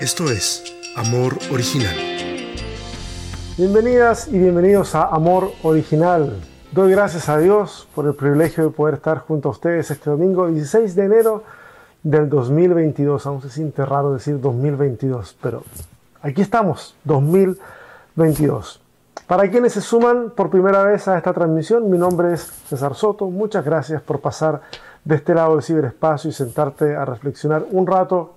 Esto 0.00 0.30
es 0.30 0.64
Amor 0.96 1.34
Original. 1.52 1.94
Bienvenidas 3.58 4.28
y 4.28 4.38
bienvenidos 4.38 4.94
a 4.94 5.08
Amor 5.08 5.50
Original. 5.62 6.40
Doy 6.72 6.92
gracias 6.92 7.28
a 7.28 7.36
Dios 7.36 7.86
por 7.94 8.06
el 8.06 8.14
privilegio 8.14 8.64
de 8.64 8.70
poder 8.70 8.94
estar 8.94 9.18
junto 9.18 9.50
a 9.50 9.52
ustedes 9.52 9.90
este 9.90 10.08
domingo 10.08 10.48
16 10.48 10.94
de 10.94 11.04
enero 11.04 11.42
del 12.02 12.30
2022. 12.30 13.26
Aún 13.26 13.42
se 13.42 13.50
siente 13.50 13.84
raro 13.84 14.14
decir 14.14 14.40
2022, 14.40 15.36
pero 15.42 15.62
aquí 16.22 16.40
estamos, 16.40 16.96
2022. 17.04 18.80
Para 19.26 19.50
quienes 19.50 19.74
se 19.74 19.82
suman 19.82 20.30
por 20.30 20.48
primera 20.48 20.82
vez 20.82 21.06
a 21.08 21.18
esta 21.18 21.34
transmisión, 21.34 21.90
mi 21.90 21.98
nombre 21.98 22.32
es 22.32 22.40
César 22.40 22.94
Soto. 22.94 23.28
Muchas 23.28 23.66
gracias 23.66 24.00
por 24.00 24.20
pasar 24.20 24.62
de 25.04 25.16
este 25.16 25.34
lado 25.34 25.56
del 25.56 25.62
ciberespacio 25.62 26.30
y 26.30 26.32
sentarte 26.32 26.96
a 26.96 27.04
reflexionar 27.04 27.66
un 27.70 27.86
rato 27.86 28.32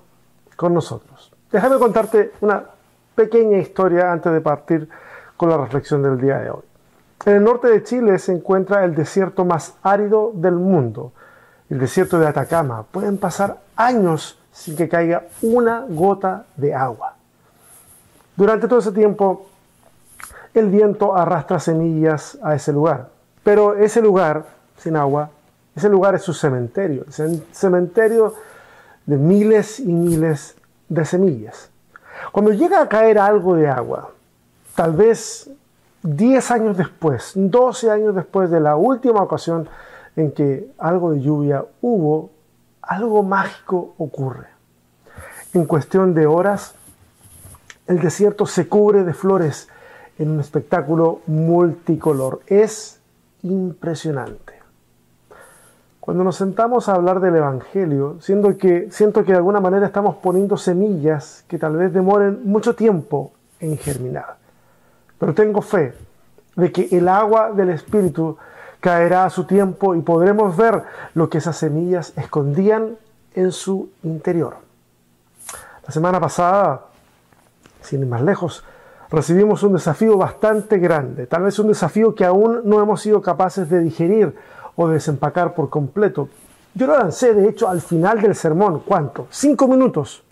con 0.57 0.73
nosotros. 0.73 1.16
Déjame 1.51 1.77
contarte 1.77 2.33
una 2.41 2.63
pequeña 3.15 3.57
historia 3.57 4.11
antes 4.11 4.33
de 4.33 4.41
partir 4.41 4.89
con 5.37 5.49
la 5.49 5.57
reflexión 5.57 6.03
del 6.03 6.19
día 6.19 6.39
de 6.39 6.49
hoy. 6.49 6.63
En 7.25 7.35
el 7.35 7.43
norte 7.43 7.67
de 7.67 7.83
Chile 7.83 8.19
se 8.19 8.33
encuentra 8.33 8.83
el 8.83 8.93
desierto 8.93 9.45
más 9.45 9.75
árido 9.81 10.31
del 10.33 10.55
mundo, 10.55 11.13
el 11.69 11.79
desierto 11.79 12.19
de 12.19 12.27
Atacama. 12.27 12.83
Pueden 12.83 13.17
pasar 13.17 13.59
años 13.75 14.39
sin 14.51 14.75
que 14.75 14.89
caiga 14.89 15.23
una 15.41 15.85
gota 15.87 16.45
de 16.55 16.73
agua. 16.73 17.15
Durante 18.35 18.67
todo 18.67 18.79
ese 18.79 18.91
tiempo, 18.91 19.47
el 20.53 20.69
viento 20.69 21.15
arrastra 21.15 21.59
semillas 21.59 22.37
a 22.43 22.55
ese 22.55 22.73
lugar. 22.73 23.09
Pero 23.43 23.75
ese 23.75 24.01
lugar, 24.01 24.45
sin 24.77 24.97
agua, 24.97 25.29
ese 25.75 25.87
lugar 25.87 26.15
es 26.15 26.23
su 26.23 26.33
cementerio, 26.33 27.05
el 27.17 27.43
cementerio 27.51 28.33
de 29.05 29.15
miles 29.15 29.79
y 29.79 29.93
miles 29.93 30.56
de 30.89 31.05
semillas. 31.05 31.69
Cuando 32.31 32.51
llega 32.51 32.81
a 32.81 32.89
caer 32.89 33.19
algo 33.19 33.55
de 33.55 33.67
agua, 33.67 34.11
tal 34.75 34.93
vez 34.93 35.49
10 36.03 36.51
años 36.51 36.77
después, 36.77 37.31
12 37.35 37.91
años 37.91 38.15
después 38.15 38.49
de 38.49 38.59
la 38.59 38.75
última 38.75 39.21
ocasión 39.21 39.67
en 40.15 40.31
que 40.31 40.71
algo 40.77 41.11
de 41.11 41.21
lluvia 41.21 41.65
hubo, 41.81 42.31
algo 42.81 43.23
mágico 43.23 43.93
ocurre. 43.97 44.47
En 45.53 45.65
cuestión 45.65 46.13
de 46.13 46.25
horas, 46.25 46.75
el 47.87 47.99
desierto 47.99 48.45
se 48.45 48.67
cubre 48.67 49.03
de 49.03 49.13
flores 49.13 49.69
en 50.19 50.29
un 50.31 50.39
espectáculo 50.39 51.21
multicolor. 51.27 52.41
Es 52.47 52.99
impresionante. 53.43 54.56
Cuando 56.07 56.23
nos 56.23 56.37
sentamos 56.37 56.87
a 56.87 56.93
hablar 56.93 57.19
del 57.19 57.35
Evangelio, 57.35 58.15
siento 58.21 58.57
que, 58.57 58.87
de 58.87 59.35
alguna 59.35 59.59
manera 59.59 59.87
estamos 59.87 60.15
poniendo 60.15 60.55
semillas 60.55 61.43
que 61.49 61.57
tal 61.59 61.75
vez 61.75 61.91
demoren 61.91 62.49
mucho 62.49 62.75
tiempo 62.75 63.33
en 63.59 63.77
germinar. 63.77 64.37
Pero 65.19 65.33
tengo 65.33 65.61
fe 65.61 65.93
de 66.55 66.71
que 66.71 66.87
el 66.97 67.09
agua 67.09 67.51
del 67.51 67.71
Espíritu 67.71 68.37
caerá 68.79 69.25
a 69.25 69.29
su 69.29 69.43
tiempo 69.43 69.95
y 69.95 70.01
podremos 70.01 70.55
ver 70.55 70.83
lo 71.13 71.29
que 71.29 71.39
esas 71.39 71.57
semillas 71.57 72.13
escondían 72.15 72.95
en 73.33 73.51
su 73.51 73.89
interior. 74.03 74.55
La 75.85 75.91
semana 75.91 76.21
pasada, 76.21 76.83
sin 77.81 77.99
ir 77.99 78.07
más 78.07 78.21
lejos, 78.21 78.63
recibimos 79.11 79.61
un 79.61 79.73
desafío 79.73 80.17
bastante 80.17 80.77
grande, 80.77 81.27
tal 81.27 81.43
vez 81.43 81.59
un 81.59 81.67
desafío 81.67 82.15
que 82.15 82.23
aún 82.23 82.61
no 82.63 82.81
hemos 82.81 83.01
sido 83.01 83.21
capaces 83.21 83.69
de 83.69 83.81
digerir 83.81 84.33
o 84.77 84.87
desempacar 84.87 85.53
por 85.53 85.69
completo. 85.69 86.29
Yo 86.73 86.87
lo 86.87 86.97
lancé, 86.97 87.33
de 87.33 87.49
hecho, 87.49 87.67
al 87.67 87.81
final 87.81 88.21
del 88.21 88.35
sermón. 88.35 88.83
¿Cuánto? 88.85 89.27
Cinco 89.29 89.67
minutos. 89.67 90.23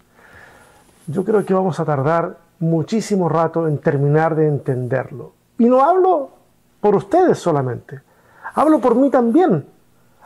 Yo 1.07 1.25
creo 1.25 1.43
que 1.43 1.53
vamos 1.53 1.79
a 1.79 1.85
tardar 1.85 2.37
muchísimo 2.59 3.27
rato 3.27 3.67
en 3.67 3.79
terminar 3.79 4.35
de 4.35 4.47
entenderlo. 4.47 5.33
Y 5.57 5.65
no 5.65 5.83
hablo 5.83 6.29
por 6.79 6.95
ustedes 6.95 7.39
solamente, 7.39 8.02
hablo 8.53 8.80
por 8.80 8.95
mí 8.95 9.09
también. 9.09 9.65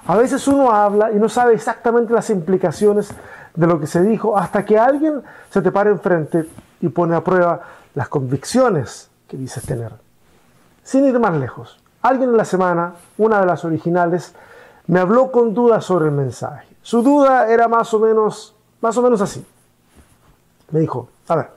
A 0.05 0.15
veces 0.15 0.47
uno 0.47 0.71
habla 0.71 1.11
y 1.11 1.15
no 1.15 1.29
sabe 1.29 1.53
exactamente 1.53 2.13
las 2.13 2.29
implicaciones 2.29 3.09
de 3.55 3.67
lo 3.67 3.79
que 3.79 3.87
se 3.87 4.01
dijo 4.01 4.37
hasta 4.37 4.65
que 4.65 4.77
alguien 4.77 5.21
se 5.49 5.61
te 5.61 5.71
pare 5.71 5.89
enfrente 5.89 6.45
y 6.81 6.89
pone 6.89 7.15
a 7.15 7.23
prueba 7.23 7.61
las 7.95 8.07
convicciones 8.07 9.09
que 9.27 9.37
dices 9.37 9.63
tener. 9.63 9.93
Sin 10.83 11.05
ir 11.05 11.19
más 11.19 11.35
lejos, 11.35 11.79
alguien 12.01 12.29
en 12.29 12.37
la 12.37 12.45
semana, 12.45 12.93
una 13.17 13.39
de 13.39 13.45
las 13.45 13.65
originales, 13.65 14.33
me 14.87 14.99
habló 14.99 15.31
con 15.31 15.53
dudas 15.53 15.85
sobre 15.85 16.05
el 16.05 16.11
mensaje. 16.11 16.67
Su 16.81 17.03
duda 17.03 17.49
era 17.49 17.67
más 17.67 17.93
o 17.93 17.99
menos, 17.99 18.55
más 18.81 18.97
o 18.97 19.01
menos 19.01 19.21
así. 19.21 19.45
Me 20.71 20.79
dijo, 20.79 21.09
a 21.27 21.35
ver, 21.35 21.49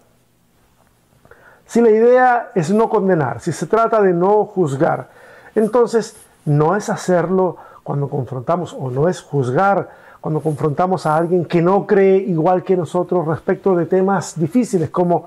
si 1.66 1.80
la 1.80 1.90
idea 1.90 2.50
es 2.54 2.70
no 2.70 2.88
condenar, 2.88 3.40
si 3.40 3.52
se 3.52 3.66
trata 3.66 4.02
de 4.02 4.12
no 4.12 4.44
juzgar, 4.44 5.08
entonces 5.54 6.16
no 6.44 6.76
es 6.76 6.88
hacerlo 6.88 7.56
cuando 7.82 8.08
confrontamos 8.08 8.76
o 8.78 8.90
no 8.90 9.08
es 9.08 9.22
juzgar 9.22 10.02
cuando 10.20 10.40
confrontamos 10.40 11.04
a 11.04 11.16
alguien 11.16 11.44
que 11.44 11.60
no 11.60 11.84
cree 11.84 12.16
igual 12.18 12.62
que 12.62 12.76
nosotros 12.76 13.26
respecto 13.26 13.74
de 13.74 13.86
temas 13.86 14.38
difíciles 14.38 14.88
como 14.90 15.26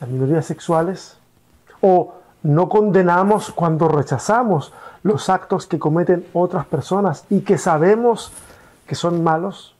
las 0.00 0.08
minorías 0.08 0.46
sexuales 0.46 1.18
o 1.80 2.12
no 2.42 2.68
condenamos 2.68 3.50
cuando 3.50 3.88
rechazamos 3.88 4.72
los 5.02 5.28
actos 5.28 5.66
que 5.66 5.78
cometen 5.78 6.26
otras 6.32 6.66
personas 6.66 7.24
y 7.30 7.40
que 7.40 7.58
sabemos 7.58 8.32
que 8.86 8.94
son 8.94 9.22
malos? 9.22 9.74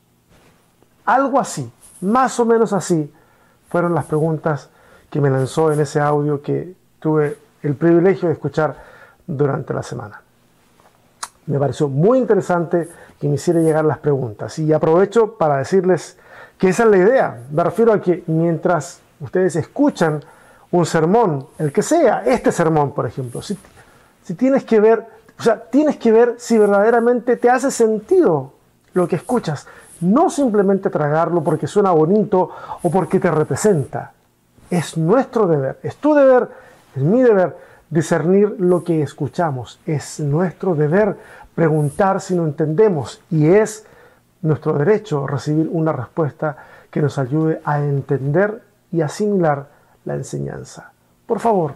Algo 1.04 1.38
así, 1.38 1.70
más 2.00 2.38
o 2.40 2.44
menos 2.44 2.72
así, 2.72 3.12
fueron 3.68 3.94
las 3.94 4.06
preguntas 4.06 4.70
que 5.10 5.20
me 5.20 5.30
lanzó 5.30 5.72
en 5.72 5.80
ese 5.80 6.00
audio 6.00 6.42
que 6.42 6.74
tuve 6.98 7.38
el 7.62 7.74
privilegio 7.74 8.28
de 8.28 8.34
escuchar 8.34 8.76
durante 9.26 9.72
la 9.72 9.82
semana. 9.82 10.22
Me 11.46 11.58
pareció 11.58 11.88
muy 11.88 12.18
interesante 12.18 12.88
que 13.20 13.28
me 13.28 13.36
hiciera 13.36 13.60
llegar 13.60 13.84
las 13.84 13.98
preguntas 13.98 14.58
y 14.58 14.72
aprovecho 14.72 15.34
para 15.34 15.58
decirles 15.58 16.18
que 16.58 16.68
esa 16.68 16.84
es 16.84 16.90
la 16.90 16.96
idea. 16.96 17.42
Me 17.50 17.62
refiero 17.62 17.92
a 17.92 18.00
que 18.00 18.24
mientras 18.26 19.00
ustedes 19.20 19.56
escuchan 19.56 20.22
un 20.70 20.86
sermón, 20.86 21.46
el 21.58 21.72
que 21.72 21.82
sea, 21.82 22.22
este 22.24 22.52
sermón, 22.52 22.92
por 22.92 23.06
ejemplo, 23.06 23.42
si, 23.42 23.56
si 24.22 24.34
tienes 24.34 24.64
que 24.64 24.80
ver, 24.80 25.06
o 25.38 25.42
sea, 25.42 25.60
tienes 25.70 25.96
que 25.96 26.12
ver 26.12 26.34
si 26.38 26.58
verdaderamente 26.58 27.36
te 27.36 27.50
hace 27.50 27.70
sentido 27.70 28.52
lo 28.94 29.06
que 29.06 29.16
escuchas, 29.16 29.66
no 30.00 30.30
simplemente 30.30 30.90
tragarlo 30.90 31.42
porque 31.42 31.66
suena 31.66 31.90
bonito 31.92 32.50
o 32.82 32.90
porque 32.90 33.20
te 33.20 33.30
representa. 33.30 34.12
Es 34.68 34.96
nuestro 34.96 35.46
deber, 35.46 35.78
es 35.82 35.96
tu 35.96 36.14
deber, 36.14 36.48
es 36.94 37.02
mi 37.02 37.22
deber 37.22 37.56
discernir 37.88 38.56
lo 38.58 38.82
que 38.82 39.02
escuchamos. 39.02 39.80
Es 39.86 40.20
nuestro 40.20 40.74
deber 40.74 41.16
preguntar 41.54 42.20
si 42.20 42.34
no 42.34 42.44
entendemos 42.44 43.22
y 43.30 43.46
es 43.46 43.86
nuestro 44.42 44.74
derecho 44.74 45.26
recibir 45.26 45.68
una 45.70 45.92
respuesta 45.92 46.56
que 46.90 47.00
nos 47.00 47.18
ayude 47.18 47.60
a 47.64 47.78
entender 47.78 48.62
y 48.92 49.00
asimilar 49.00 49.75
la 50.06 50.14
enseñanza. 50.14 50.92
Por 51.26 51.40
favor, 51.40 51.74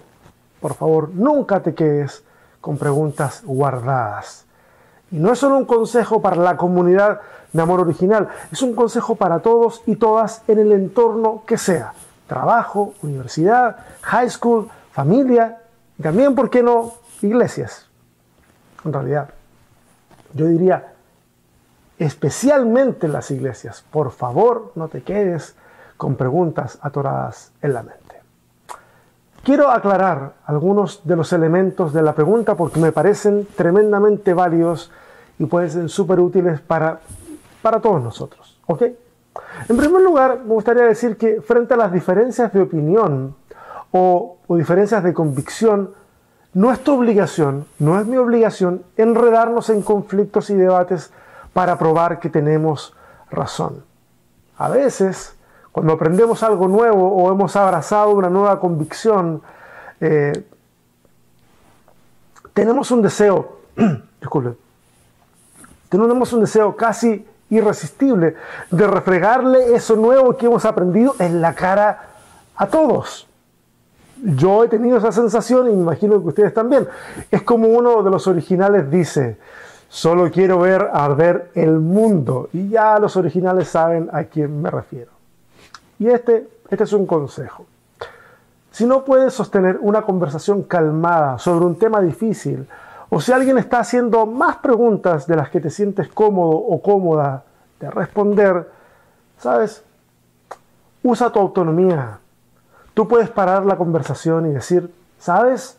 por 0.60 0.74
favor, 0.74 1.10
nunca 1.10 1.60
te 1.60 1.74
quedes 1.74 2.24
con 2.62 2.78
preguntas 2.78 3.42
guardadas. 3.44 4.46
Y 5.10 5.18
no 5.18 5.32
es 5.32 5.38
solo 5.38 5.56
un 5.56 5.64
consejo 5.66 6.22
para 6.22 6.36
la 6.36 6.56
comunidad 6.56 7.20
de 7.52 7.62
amor 7.62 7.80
original, 7.80 8.28
es 8.52 8.62
un 8.62 8.74
consejo 8.74 9.16
para 9.16 9.40
todos 9.40 9.82
y 9.84 9.96
todas 9.96 10.42
en 10.46 10.60
el 10.60 10.72
entorno 10.72 11.42
que 11.46 11.58
sea. 11.58 11.92
Trabajo, 12.28 12.94
universidad, 13.02 13.76
high 14.02 14.30
school, 14.30 14.68
familia 14.92 15.58
y 15.98 16.02
también, 16.02 16.34
¿por 16.34 16.48
qué 16.48 16.62
no?, 16.62 16.94
iglesias. 17.22 17.88
En 18.84 18.92
realidad, 18.92 19.30
yo 20.32 20.46
diría, 20.46 20.92
especialmente 21.98 23.08
las 23.08 23.32
iglesias, 23.32 23.84
por 23.90 24.12
favor, 24.12 24.70
no 24.76 24.86
te 24.86 25.02
quedes 25.02 25.56
con 25.96 26.14
preguntas 26.14 26.78
atoradas 26.80 27.52
en 27.60 27.74
la 27.74 27.82
mente. 27.82 28.19
Quiero 29.50 29.68
aclarar 29.68 30.34
algunos 30.46 31.00
de 31.02 31.16
los 31.16 31.32
elementos 31.32 31.92
de 31.92 32.02
la 32.02 32.14
pregunta 32.14 32.54
porque 32.54 32.78
me 32.78 32.92
parecen 32.92 33.48
tremendamente 33.56 34.32
válidos 34.32 34.92
y 35.40 35.46
pueden 35.46 35.68
ser 35.68 35.88
súper 35.88 36.20
útiles 36.20 36.60
para, 36.60 37.00
para 37.60 37.80
todos 37.80 38.00
nosotros. 38.00 38.60
¿Ok? 38.68 38.82
En 39.68 39.76
primer 39.76 40.02
lugar, 40.02 40.42
me 40.44 40.54
gustaría 40.54 40.84
decir 40.84 41.16
que 41.16 41.40
frente 41.40 41.74
a 41.74 41.78
las 41.78 41.90
diferencias 41.90 42.52
de 42.52 42.60
opinión 42.60 43.34
o, 43.90 44.36
diferencias 44.50 45.02
de 45.02 45.12
convicción, 45.12 45.94
no 46.54 46.70
es 46.70 46.78
tu 46.84 46.96
obligación, 46.96 47.66
no 47.80 47.98
es 47.98 48.06
mi 48.06 48.18
obligación 48.18 48.84
enredarnos 48.96 49.68
en 49.68 49.82
conflictos 49.82 50.50
y 50.50 50.54
debates 50.54 51.12
para 51.52 51.76
probar 51.76 52.20
que 52.20 52.30
tenemos 52.30 52.94
razón. 53.32 53.82
A 54.56 54.68
veces 54.68 55.34
cuando 55.72 55.92
aprendemos 55.92 56.42
algo 56.42 56.66
nuevo 56.68 57.08
o 57.14 57.30
hemos 57.30 57.54
abrazado 57.56 58.10
una 58.10 58.28
nueva 58.28 58.58
convicción, 58.58 59.42
eh, 60.00 60.32
tenemos 62.52 62.90
un 62.90 63.02
deseo, 63.02 63.58
disculpe, 64.20 64.56
tenemos 65.88 66.32
un 66.32 66.40
deseo 66.40 66.76
casi 66.76 67.26
irresistible 67.50 68.36
de 68.70 68.86
refregarle 68.86 69.74
eso 69.74 69.96
nuevo 69.96 70.36
que 70.36 70.46
hemos 70.46 70.64
aprendido 70.64 71.14
en 71.18 71.40
la 71.40 71.54
cara 71.54 72.10
a 72.56 72.66
todos. 72.66 73.26
Yo 74.22 74.64
he 74.64 74.68
tenido 74.68 74.98
esa 74.98 75.12
sensación 75.12 75.68
y 75.68 75.72
me 75.72 75.82
imagino 75.82 76.20
que 76.20 76.28
ustedes 76.28 76.54
también. 76.54 76.86
Es 77.30 77.42
como 77.42 77.68
uno 77.68 78.02
de 78.02 78.10
los 78.10 78.26
originales 78.26 78.90
dice, 78.90 79.38
solo 79.88 80.30
quiero 80.30 80.58
ver 80.58 80.90
arder 80.92 81.50
el 81.54 81.78
mundo. 81.78 82.48
Y 82.52 82.68
ya 82.68 82.98
los 82.98 83.16
originales 83.16 83.68
saben 83.68 84.10
a 84.12 84.24
quién 84.24 84.60
me 84.60 84.70
refiero. 84.70 85.19
Y 86.00 86.08
este, 86.08 86.48
este 86.68 86.84
es 86.84 86.92
un 86.92 87.06
consejo. 87.06 87.66
Si 88.72 88.86
no 88.86 89.04
puedes 89.04 89.32
sostener 89.32 89.78
una 89.80 90.02
conversación 90.02 90.64
calmada 90.64 91.38
sobre 91.38 91.64
un 91.64 91.78
tema 91.78 92.00
difícil, 92.00 92.66
o 93.08 93.20
si 93.20 93.30
alguien 93.30 93.58
está 93.58 93.78
haciendo 93.78 94.26
más 94.26 94.56
preguntas 94.56 95.28
de 95.28 95.36
las 95.36 95.50
que 95.50 95.60
te 95.60 95.70
sientes 95.70 96.08
cómodo 96.08 96.56
o 96.56 96.82
cómoda 96.82 97.44
de 97.78 97.88
responder, 97.90 98.68
¿sabes? 99.38 99.84
Usa 101.04 101.30
tu 101.30 101.38
autonomía, 101.38 102.18
Tú 102.94 103.06
puedes 103.06 103.30
parar 103.30 103.64
la 103.64 103.76
conversación 103.76 104.46
y 104.46 104.52
decir, 104.52 104.92
¿sabes? 105.18 105.78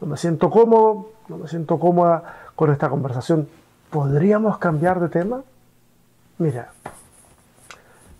No 0.00 0.06
me 0.06 0.16
siento 0.16 0.50
cómodo, 0.50 1.10
no 1.28 1.38
me 1.38 1.48
siento 1.48 1.78
cómoda 1.78 2.50
con 2.56 2.70
esta 2.70 2.88
conversación. 2.90 3.48
¿Podríamos 3.90 4.58
cambiar 4.58 5.00
de 5.00 5.08
tema? 5.08 5.42
Mira, 6.38 6.72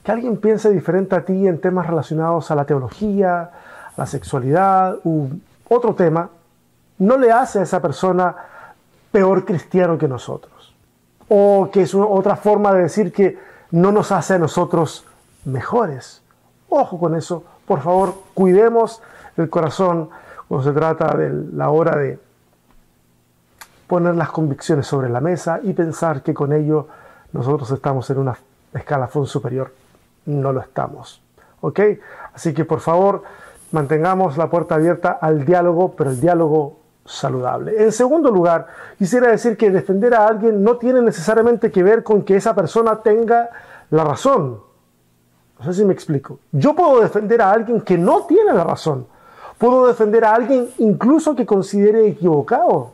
que 0.02 0.12
alguien 0.12 0.37
piense 0.37 0.70
diferente 0.70 1.14
a 1.14 1.25
ti 1.25 1.46
en 1.46 1.60
temas 1.60 1.87
relacionados 1.87 2.50
a 2.50 2.54
la 2.54 2.64
teología, 2.64 3.40
a 3.43 3.50
la 3.96 4.06
sexualidad 4.06 4.96
u 5.04 5.28
otro 5.69 5.94
tema, 5.94 6.28
no 6.99 7.16
le 7.19 7.31
hace 7.31 7.60
a 7.60 7.62
esa 7.62 7.81
persona 7.81 8.34
peor 9.10 9.44
cristiano 9.44 9.99
que 9.99 10.08
nosotros. 10.08 10.75
O 11.28 11.70
que 11.72 11.82
es 11.82 11.94
otra 11.94 12.37
forma 12.37 12.72
de 12.72 12.82
decir 12.82 13.12
que 13.12 13.38
no 13.70 13.93
nos 13.93 14.12
hace 14.12 14.34
a 14.34 14.38
nosotros 14.38 15.04
mejores. 15.44 16.22
Ojo 16.69 16.98
con 16.98 17.14
eso, 17.14 17.44
por 17.66 17.81
favor, 17.81 18.14
cuidemos 18.34 19.00
el 19.37 19.48
corazón 19.48 20.10
cuando 20.48 20.69
se 20.69 20.78
trata 20.78 21.16
de 21.16 21.31
la 21.52 21.70
hora 21.70 21.96
de 21.96 22.19
poner 23.87 24.14
las 24.14 24.31
convicciones 24.31 24.87
sobre 24.87 25.08
la 25.08 25.20
mesa 25.20 25.60
y 25.62 25.72
pensar 25.72 26.22
que 26.22 26.34
con 26.34 26.52
ello 26.52 26.88
nosotros 27.32 27.70
estamos 27.70 28.08
en 28.10 28.19
una 28.19 28.37
escalafón 28.75 29.26
superior. 29.26 29.81
No 30.26 30.52
lo 30.52 30.60
estamos. 30.60 31.22
¿Ok? 31.60 31.80
Así 32.34 32.54
que 32.54 32.64
por 32.64 32.80
favor, 32.80 33.22
mantengamos 33.70 34.36
la 34.36 34.48
puerta 34.50 34.76
abierta 34.76 35.19
al 35.20 35.44
diálogo, 35.44 35.92
pero 35.96 36.10
el 36.10 36.20
diálogo 36.20 36.78
saludable. 37.04 37.82
En 37.82 37.92
segundo 37.92 38.30
lugar, 38.30 38.66
quisiera 38.98 39.28
decir 39.28 39.56
que 39.56 39.70
defender 39.70 40.14
a 40.14 40.26
alguien 40.26 40.62
no 40.62 40.76
tiene 40.76 41.02
necesariamente 41.02 41.70
que 41.70 41.82
ver 41.82 42.02
con 42.02 42.22
que 42.22 42.36
esa 42.36 42.54
persona 42.54 43.00
tenga 43.02 43.50
la 43.90 44.04
razón. 44.04 44.60
No 45.58 45.64
sé 45.64 45.74
si 45.74 45.84
me 45.84 45.92
explico. 45.92 46.38
Yo 46.52 46.74
puedo 46.74 47.00
defender 47.00 47.42
a 47.42 47.52
alguien 47.52 47.80
que 47.80 47.98
no 47.98 48.26
tiene 48.26 48.52
la 48.52 48.64
razón. 48.64 49.06
Puedo 49.58 49.86
defender 49.86 50.24
a 50.24 50.34
alguien 50.34 50.69
incluso 50.78 51.36
que 51.36 51.46
considere 51.46 52.08
equivocado. 52.08 52.90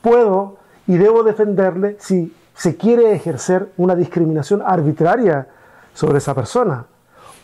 Puedo 0.00 0.56
y 0.86 0.96
debo 0.96 1.22
defenderle 1.22 1.96
si 1.98 2.34
se 2.54 2.76
quiere 2.76 3.12
ejercer 3.12 3.68
una 3.76 3.94
discriminación 3.94 4.62
arbitraria 4.64 5.48
sobre 5.96 6.18
esa 6.18 6.34
persona. 6.34 6.84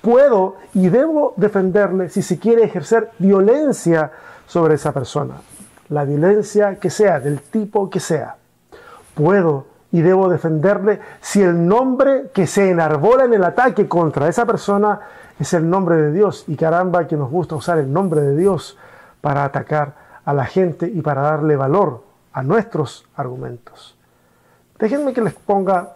Puedo 0.02 0.56
y 0.74 0.90
debo 0.90 1.32
defenderle 1.36 2.10
si 2.10 2.20
se 2.20 2.38
quiere 2.38 2.64
ejercer 2.64 3.10
violencia 3.18 4.12
sobre 4.46 4.74
esa 4.74 4.92
persona. 4.92 5.36
La 5.88 6.04
violencia 6.04 6.76
que 6.76 6.90
sea, 6.90 7.18
del 7.18 7.40
tipo 7.40 7.88
que 7.88 7.98
sea. 7.98 8.36
Puedo 9.14 9.66
y 9.90 10.02
debo 10.02 10.28
defenderle 10.28 11.00
si 11.22 11.40
el 11.40 11.66
nombre 11.66 12.30
que 12.34 12.46
se 12.46 12.70
enarbola 12.70 13.24
en 13.24 13.32
el 13.32 13.44
ataque 13.44 13.88
contra 13.88 14.28
esa 14.28 14.44
persona 14.44 15.00
es 15.38 15.54
el 15.54 15.68
nombre 15.68 15.96
de 15.96 16.12
Dios. 16.12 16.44
Y 16.46 16.56
caramba 16.56 17.06
que 17.06 17.16
nos 17.16 17.30
gusta 17.30 17.54
usar 17.54 17.78
el 17.78 17.90
nombre 17.90 18.20
de 18.20 18.36
Dios 18.36 18.76
para 19.22 19.44
atacar 19.44 19.94
a 20.26 20.34
la 20.34 20.44
gente 20.44 20.86
y 20.86 21.00
para 21.00 21.22
darle 21.22 21.56
valor 21.56 22.04
a 22.34 22.42
nuestros 22.42 23.06
argumentos. 23.16 23.96
Déjenme 24.78 25.14
que 25.14 25.22
les 25.22 25.34
ponga 25.34 25.94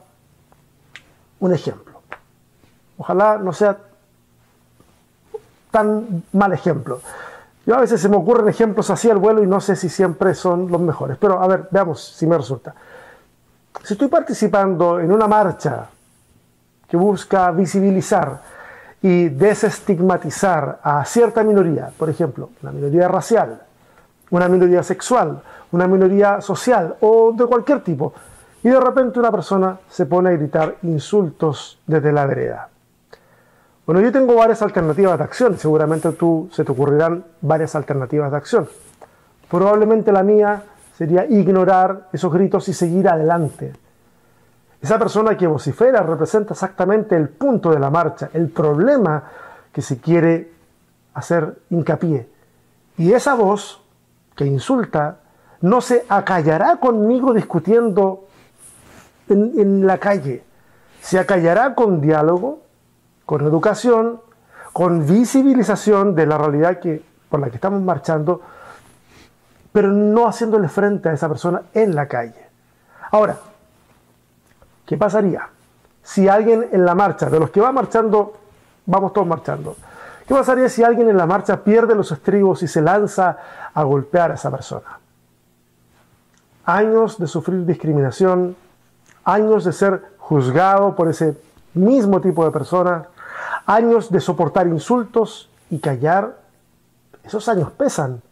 un 1.41 1.53
ejemplo. 1.53 1.86
Ojalá 2.99 3.39
no 3.39 3.53
sea 3.53 3.77
tan 5.71 6.25
mal 6.33 6.53
ejemplo. 6.53 7.01
Yo 7.67 7.75
a 7.75 7.81
veces 7.81 8.01
se 8.01 8.09
me 8.09 8.17
ocurren 8.17 8.49
ejemplos 8.49 8.91
así 8.91 9.11
al 9.11 9.19
vuelo 9.19 9.43
y 9.43 9.47
no 9.47 9.61
sé 9.61 9.75
si 9.75 9.89
siempre 9.89 10.35
son 10.35 10.71
los 10.71 10.81
mejores. 10.81 11.19
Pero 11.19 11.43
a 11.43 11.47
ver, 11.49 11.69
veamos 11.71 12.01
si 12.01 12.27
me 12.27 12.39
resulta. 12.39 12.75
Si 13.83 13.95
estoy 13.95 14.09
participando 14.09 15.01
en 15.01 15.13
una 15.13 15.27
marcha 15.27 15.87
que 16.89 16.97
busca 16.97 17.51
visibilizar 17.51 18.41
y 19.03 19.29
desestigmatizar 19.29 20.79
a 20.83 21.05
cierta 21.05 21.43
minoría, 21.43 21.91
por 21.97 22.09
ejemplo, 22.09 22.51
una 22.63 22.73
minoría 22.73 23.09
racial, 23.09 23.61
una 24.31 24.49
minoría 24.49 24.83
sexual, 24.83 25.43
una 25.73 25.87
minoría 25.87 26.41
social 26.41 26.97
o 27.01 27.33
de 27.33 27.47
cualquier 27.47 27.83
tipo, 27.83 28.15
y 28.63 28.69
de 28.69 28.81
repente 28.81 29.19
una 29.19 29.31
persona 29.31 29.79
se 29.89 30.07
pone 30.07 30.31
a 30.31 30.33
gritar 30.33 30.77
insultos 30.83 31.79
desde 31.87 32.13
la 32.13 32.27
vereda. 32.27 32.69
Bueno, 33.87 34.01
yo 34.01 34.11
tengo 34.11 34.35
varias 34.35 34.63
alternativas 34.63 35.17
de 35.17 35.23
acción, 35.23 35.57
seguramente 35.57 36.11
tú 36.11 36.49
se 36.51 36.65
te 36.65 36.73
ocurrirán 36.73 37.25
varias 37.41 37.77
alternativas 37.77 38.33
de 38.33 38.37
acción. 38.37 38.69
Probablemente 39.49 40.11
la 40.11 40.25
mía 40.25 40.65
sería 40.99 41.25
ignorar 41.25 42.09
esos 42.13 42.33
gritos 42.33 42.69
y 42.69 42.73
seguir 42.73 43.09
adelante. 43.09 43.73
Esa 44.83 44.99
persona 44.99 45.37
que 45.37 45.47
vocifera 45.47 46.03
representa 46.03 46.55
exactamente 46.55 47.15
el 47.15 47.29
punto 47.29 47.71
de 47.71 47.79
la 47.79 47.89
marcha, 47.89 48.29
el 48.33 48.49
problema 48.49 49.23
que 49.73 49.83
se 49.83 49.99
quiere 49.99 50.51
hacer 51.15 51.57
hincapié. 51.71 52.29
Y 52.99 53.13
esa 53.13 53.35
voz 53.35 53.81
que 54.35 54.47
insulta 54.47 55.19
no 55.61 55.81
se 55.81 56.05
acallará 56.09 56.79
conmigo 56.79 57.33
discutiendo 57.33 58.25
en, 59.29 59.53
en 59.57 59.87
la 59.87 59.99
calle, 59.99 60.43
se 61.01 61.21
acallará 61.21 61.77
con 61.77 62.01
diálogo, 62.01 62.66
con 63.27 63.45
educación, 63.45 64.21
con 64.73 65.05
visibilización 65.07 66.15
de 66.15 66.27
la 66.27 66.39
realidad 66.39 66.79
que, 66.79 67.03
por 67.29 67.41
la 67.41 67.51
que 67.51 67.57
estamos 67.57 67.83
marchando, 67.83 68.41
pero 69.73 69.89
no 69.93 70.27
haciéndole 70.27 70.69
frente 70.69 71.09
a 71.09 71.13
esa 71.13 71.29
persona 71.29 71.63
en 71.75 71.95
la 71.95 72.07
calle. 72.07 72.47
Ahora, 73.11 73.37
¿qué 74.87 74.97
pasaría 74.97 75.49
si 76.03 76.29
alguien 76.29 76.69
en 76.71 76.85
la 76.85 76.95
marcha, 76.95 77.29
de 77.29 77.41
los 77.41 77.51
que 77.51 77.61
va 77.61 77.73
marchando, 77.73 78.35
vamos 78.87 79.13
todos 79.13 79.27
marchando, 79.27 79.77
¿qué 80.27 80.35
pasaría 80.35 80.69
si 80.69 80.85
alguien 80.85 81.09
en 81.09 81.17
la 81.17 81.27
marcha 81.27 81.65
pierde 81.65 81.97
los 81.97 82.13
estribos 82.13 82.63
y 82.63 82.69
se 82.69 82.81
lanza 82.81 83.37
a 83.75 83.83
golpear 83.83 84.31
a 84.31 84.35
esa 84.35 84.51
persona? 84.53 85.01
Años 86.65 87.19
de 87.19 87.27
sufrir 87.27 87.67
discriminación, 87.67 88.57
años 89.25 89.65
de 89.65 89.73
ser 89.73 90.03
juzgado 90.19 90.95
por 90.95 91.09
ese 91.09 91.37
mismo 91.75 92.21
tipo 92.21 92.45
de 92.45 92.51
persona, 92.53 93.09
años 93.67 94.11
de 94.11 94.21
soportar 94.21 94.67
insultos 94.69 95.51
y 95.71 95.79
callar, 95.79 96.39
esos 97.25 97.49
años 97.49 97.71
pesan. 97.73 98.23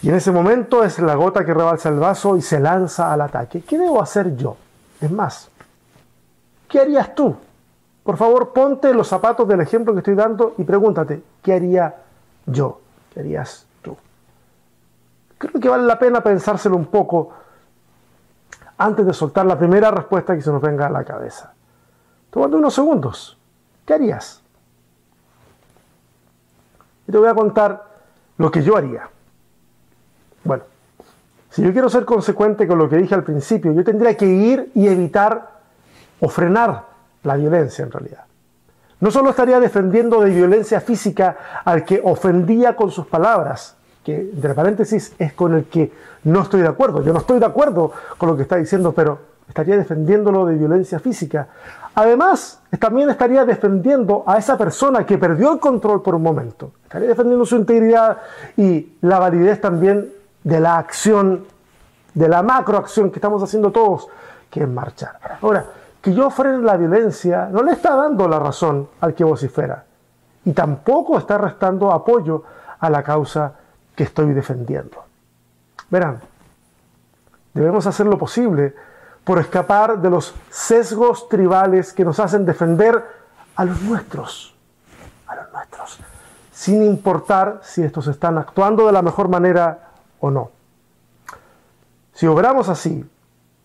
Y 0.00 0.08
en 0.08 0.14
ese 0.14 0.32
momento 0.32 0.84
es 0.84 0.98
la 0.98 1.14
gota 1.14 1.44
que 1.44 1.52
rebalsa 1.52 1.88
el 1.88 1.98
vaso 1.98 2.36
y 2.36 2.42
se 2.42 2.60
lanza 2.60 3.12
al 3.12 3.20
ataque. 3.20 3.62
¿Qué 3.62 3.78
debo 3.78 4.00
hacer 4.00 4.36
yo? 4.36 4.56
Es 5.00 5.10
más, 5.10 5.50
¿qué 6.68 6.80
harías 6.80 7.14
tú? 7.14 7.36
Por 8.02 8.16
favor, 8.16 8.52
ponte 8.52 8.94
los 8.94 9.06
zapatos 9.06 9.46
del 9.46 9.60
ejemplo 9.60 9.92
que 9.92 9.98
estoy 9.98 10.14
dando 10.14 10.54
y 10.56 10.64
pregúntate, 10.64 11.22
¿qué 11.42 11.52
haría 11.52 11.94
yo? 12.46 12.80
¿Qué 13.12 13.20
harías 13.20 13.66
tú? 13.82 13.96
Creo 15.36 15.60
que 15.60 15.68
vale 15.68 15.84
la 15.84 15.98
pena 15.98 16.22
pensárselo 16.22 16.76
un 16.76 16.86
poco 16.86 17.30
antes 18.78 19.04
de 19.04 19.12
soltar 19.12 19.44
la 19.44 19.58
primera 19.58 19.90
respuesta 19.90 20.34
que 20.34 20.40
se 20.42 20.50
nos 20.50 20.62
venga 20.62 20.86
a 20.86 20.90
la 20.90 21.04
cabeza. 21.04 21.52
Tomando 22.30 22.56
unos 22.56 22.74
segundos, 22.74 23.36
¿qué 23.88 23.94
harías? 23.94 24.42
Y 27.06 27.10
te 27.10 27.16
voy 27.16 27.28
a 27.28 27.34
contar 27.34 27.88
lo 28.36 28.50
que 28.50 28.62
yo 28.62 28.76
haría. 28.76 29.08
Bueno, 30.44 30.64
si 31.48 31.62
yo 31.62 31.72
quiero 31.72 31.88
ser 31.88 32.04
consecuente 32.04 32.68
con 32.68 32.76
lo 32.76 32.86
que 32.86 32.98
dije 32.98 33.14
al 33.14 33.24
principio, 33.24 33.72
yo 33.72 33.82
tendría 33.82 34.14
que 34.14 34.26
ir 34.26 34.70
y 34.74 34.88
evitar 34.88 35.60
o 36.20 36.28
frenar 36.28 36.84
la 37.22 37.36
violencia 37.36 37.82
en 37.82 37.90
realidad. 37.90 38.24
No 39.00 39.10
solo 39.10 39.30
estaría 39.30 39.58
defendiendo 39.58 40.20
de 40.20 40.30
violencia 40.30 40.82
física 40.82 41.62
al 41.64 41.82
que 41.84 42.02
ofendía 42.04 42.76
con 42.76 42.90
sus 42.90 43.06
palabras, 43.06 43.74
que 44.04 44.20
entre 44.20 44.52
paréntesis 44.52 45.14
es 45.18 45.32
con 45.32 45.54
el 45.54 45.64
que 45.64 45.90
no 46.24 46.42
estoy 46.42 46.60
de 46.60 46.68
acuerdo. 46.68 47.02
Yo 47.02 47.14
no 47.14 47.20
estoy 47.20 47.38
de 47.38 47.46
acuerdo 47.46 47.92
con 48.18 48.28
lo 48.28 48.36
que 48.36 48.42
está 48.42 48.56
diciendo, 48.56 48.92
pero 48.92 49.18
estaría 49.48 49.76
defendiéndolo 49.76 50.46
de 50.46 50.56
violencia 50.56 50.98
física. 50.98 51.48
Además, 51.94 52.60
también 52.78 53.10
estaría 53.10 53.44
defendiendo 53.44 54.22
a 54.26 54.38
esa 54.38 54.56
persona 54.56 55.04
que 55.04 55.18
perdió 55.18 55.52
el 55.52 55.58
control 55.58 56.02
por 56.02 56.14
un 56.14 56.22
momento. 56.22 56.72
Estaría 56.84 57.08
defendiendo 57.08 57.44
su 57.44 57.56
integridad 57.56 58.18
y 58.56 58.96
la 59.00 59.18
validez 59.18 59.60
también 59.60 60.12
de 60.44 60.60
la 60.60 60.78
acción, 60.78 61.44
de 62.14 62.28
la 62.28 62.42
macroacción 62.42 63.10
que 63.10 63.16
estamos 63.16 63.42
haciendo 63.42 63.72
todos, 63.72 64.08
que 64.50 64.66
marchar. 64.66 65.18
Ahora, 65.42 65.64
que 66.00 66.14
yo 66.14 66.30
frene 66.30 66.58
la 66.58 66.76
violencia 66.76 67.48
no 67.50 67.62
le 67.62 67.72
está 67.72 67.96
dando 67.96 68.28
la 68.28 68.38
razón 68.38 68.88
al 69.00 69.14
que 69.14 69.24
vocifera 69.24 69.84
y 70.44 70.52
tampoco 70.52 71.18
está 71.18 71.36
restando 71.36 71.90
apoyo 71.90 72.44
a 72.78 72.88
la 72.88 73.02
causa 73.02 73.54
que 73.94 74.04
estoy 74.04 74.32
defendiendo. 74.32 75.04
Verán, 75.90 76.20
debemos 77.52 77.86
hacer 77.86 78.06
lo 78.06 78.16
posible 78.16 78.74
por 79.28 79.38
escapar 79.38 80.00
de 80.00 80.08
los 80.08 80.34
sesgos 80.48 81.28
tribales 81.28 81.92
que 81.92 82.02
nos 82.02 82.18
hacen 82.18 82.46
defender 82.46 83.04
a 83.56 83.64
los 83.66 83.82
nuestros, 83.82 84.54
a 85.26 85.36
los 85.36 85.52
nuestros, 85.52 85.98
sin 86.50 86.82
importar 86.82 87.60
si 87.62 87.82
estos 87.82 88.06
están 88.06 88.38
actuando 88.38 88.86
de 88.86 88.92
la 88.92 89.02
mejor 89.02 89.28
manera 89.28 89.90
o 90.18 90.30
no. 90.30 90.50
Si 92.14 92.26
obramos 92.26 92.70
así, 92.70 93.04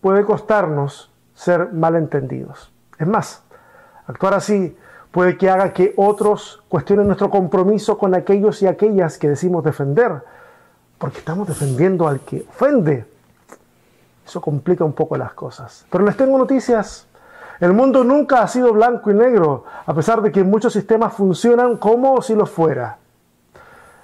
puede 0.02 0.26
costarnos 0.26 1.10
ser 1.34 1.72
malentendidos. 1.72 2.70
Es 2.98 3.08
más, 3.08 3.42
actuar 4.06 4.34
así 4.34 4.76
puede 5.12 5.38
que 5.38 5.48
haga 5.48 5.72
que 5.72 5.94
otros 5.96 6.62
cuestionen 6.68 7.06
nuestro 7.06 7.30
compromiso 7.30 7.96
con 7.96 8.14
aquellos 8.14 8.60
y 8.60 8.66
aquellas 8.66 9.16
que 9.16 9.30
decimos 9.30 9.64
defender, 9.64 10.24
porque 10.98 11.20
estamos 11.20 11.48
defendiendo 11.48 12.06
al 12.06 12.20
que 12.20 12.44
ofende. 12.50 13.13
Eso 14.24 14.40
complica 14.40 14.84
un 14.84 14.92
poco 14.92 15.16
las 15.16 15.34
cosas. 15.34 15.86
Pero 15.90 16.04
les 16.04 16.16
tengo 16.16 16.38
noticias. 16.38 17.06
El 17.60 17.72
mundo 17.72 18.02
nunca 18.02 18.42
ha 18.42 18.48
sido 18.48 18.72
blanco 18.72 19.10
y 19.10 19.14
negro, 19.14 19.64
a 19.86 19.94
pesar 19.94 20.22
de 20.22 20.32
que 20.32 20.42
muchos 20.42 20.72
sistemas 20.72 21.12
funcionan 21.14 21.76
como 21.76 22.20
si 22.20 22.34
lo 22.34 22.46
fuera. 22.46 22.98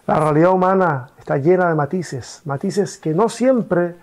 La 0.07 0.21
realidad 0.21 0.53
humana 0.53 1.11
está 1.19 1.37
llena 1.37 1.69
de 1.69 1.75
matices, 1.75 2.43
matices 2.45 2.99
que 2.99 3.13
no 3.13 3.29
siempre, 3.29 3.97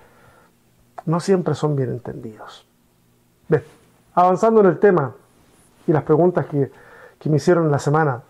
no 1.05 1.19
siempre 1.19 1.55
son 1.55 1.75
bien 1.75 1.91
entendidos. 1.91 2.65
Bien, 3.47 3.63
avanzando 4.13 4.61
en 4.61 4.67
el 4.67 4.79
tema 4.79 5.13
y 5.85 5.91
las 5.93 6.03
preguntas 6.03 6.45
que, 6.45 6.71
que 7.19 7.29
me 7.29 7.37
hicieron 7.37 7.65
en 7.65 7.71
la 7.71 7.79
semana, 7.79 8.21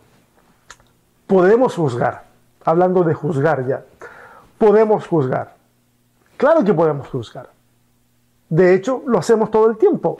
podemos 1.25 1.75
juzgar, 1.75 2.25
hablando 2.63 3.03
de 3.03 3.13
juzgar 3.13 3.65
ya, 3.65 3.83
podemos 4.57 5.07
juzgar. 5.07 5.55
Claro 6.37 6.63
que 6.63 6.73
podemos 6.73 7.07
juzgar. 7.07 7.56
De 8.49 8.73
hecho, 8.73 9.03
lo 9.05 9.19
hacemos 9.19 9.51
todo 9.51 9.69
el 9.69 9.77
tiempo. 9.77 10.15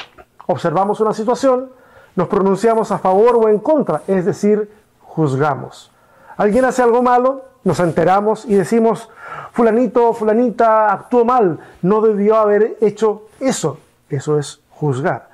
Observamos 0.48 1.00
una 1.00 1.14
situación, 1.14 1.72
nos 2.16 2.28
pronunciamos 2.28 2.92
a 2.92 3.00
favor 3.00 3.38
o 3.38 3.50
en 3.50 3.60
contra, 3.60 4.02
es 4.08 4.26
decir, 4.26 4.72
juzgamos. 5.02 5.92
Alguien 6.36 6.66
hace 6.66 6.82
algo 6.82 7.02
malo, 7.02 7.46
nos 7.64 7.80
enteramos 7.80 8.46
y 8.46 8.56
decimos, 8.56 9.10
fulanito, 9.52 10.14
fulanita 10.14 10.92
actuó 10.92 11.26
mal, 11.26 11.60
no 11.82 12.02
debió 12.02 12.38
haber 12.38 12.78
hecho 12.82 13.24
eso. 13.40 13.80
Eso 14.10 14.40
es 14.40 14.62
juzgar. 14.70 15.30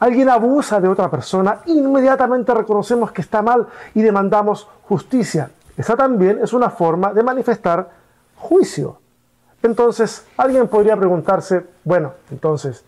Alguien 0.00 0.28
abusa 0.28 0.80
de 0.80 0.88
otra 0.88 1.10
persona, 1.10 1.60
inmediatamente 1.66 2.54
reconocemos 2.54 3.10
que 3.10 3.22
está 3.22 3.42
mal 3.42 3.66
y 3.94 4.02
demandamos 4.02 4.68
justicia. 4.88 5.50
Esa 5.76 5.96
también 5.96 6.38
es 6.42 6.52
una 6.52 6.70
forma 6.70 7.12
de 7.12 7.22
manifestar 7.22 7.90
juicio. 8.36 8.98
Entonces, 9.62 10.26
alguien 10.36 10.68
podría 10.68 10.96
preguntarse, 10.96 11.66
bueno, 11.84 12.12
entonces, 12.30 12.84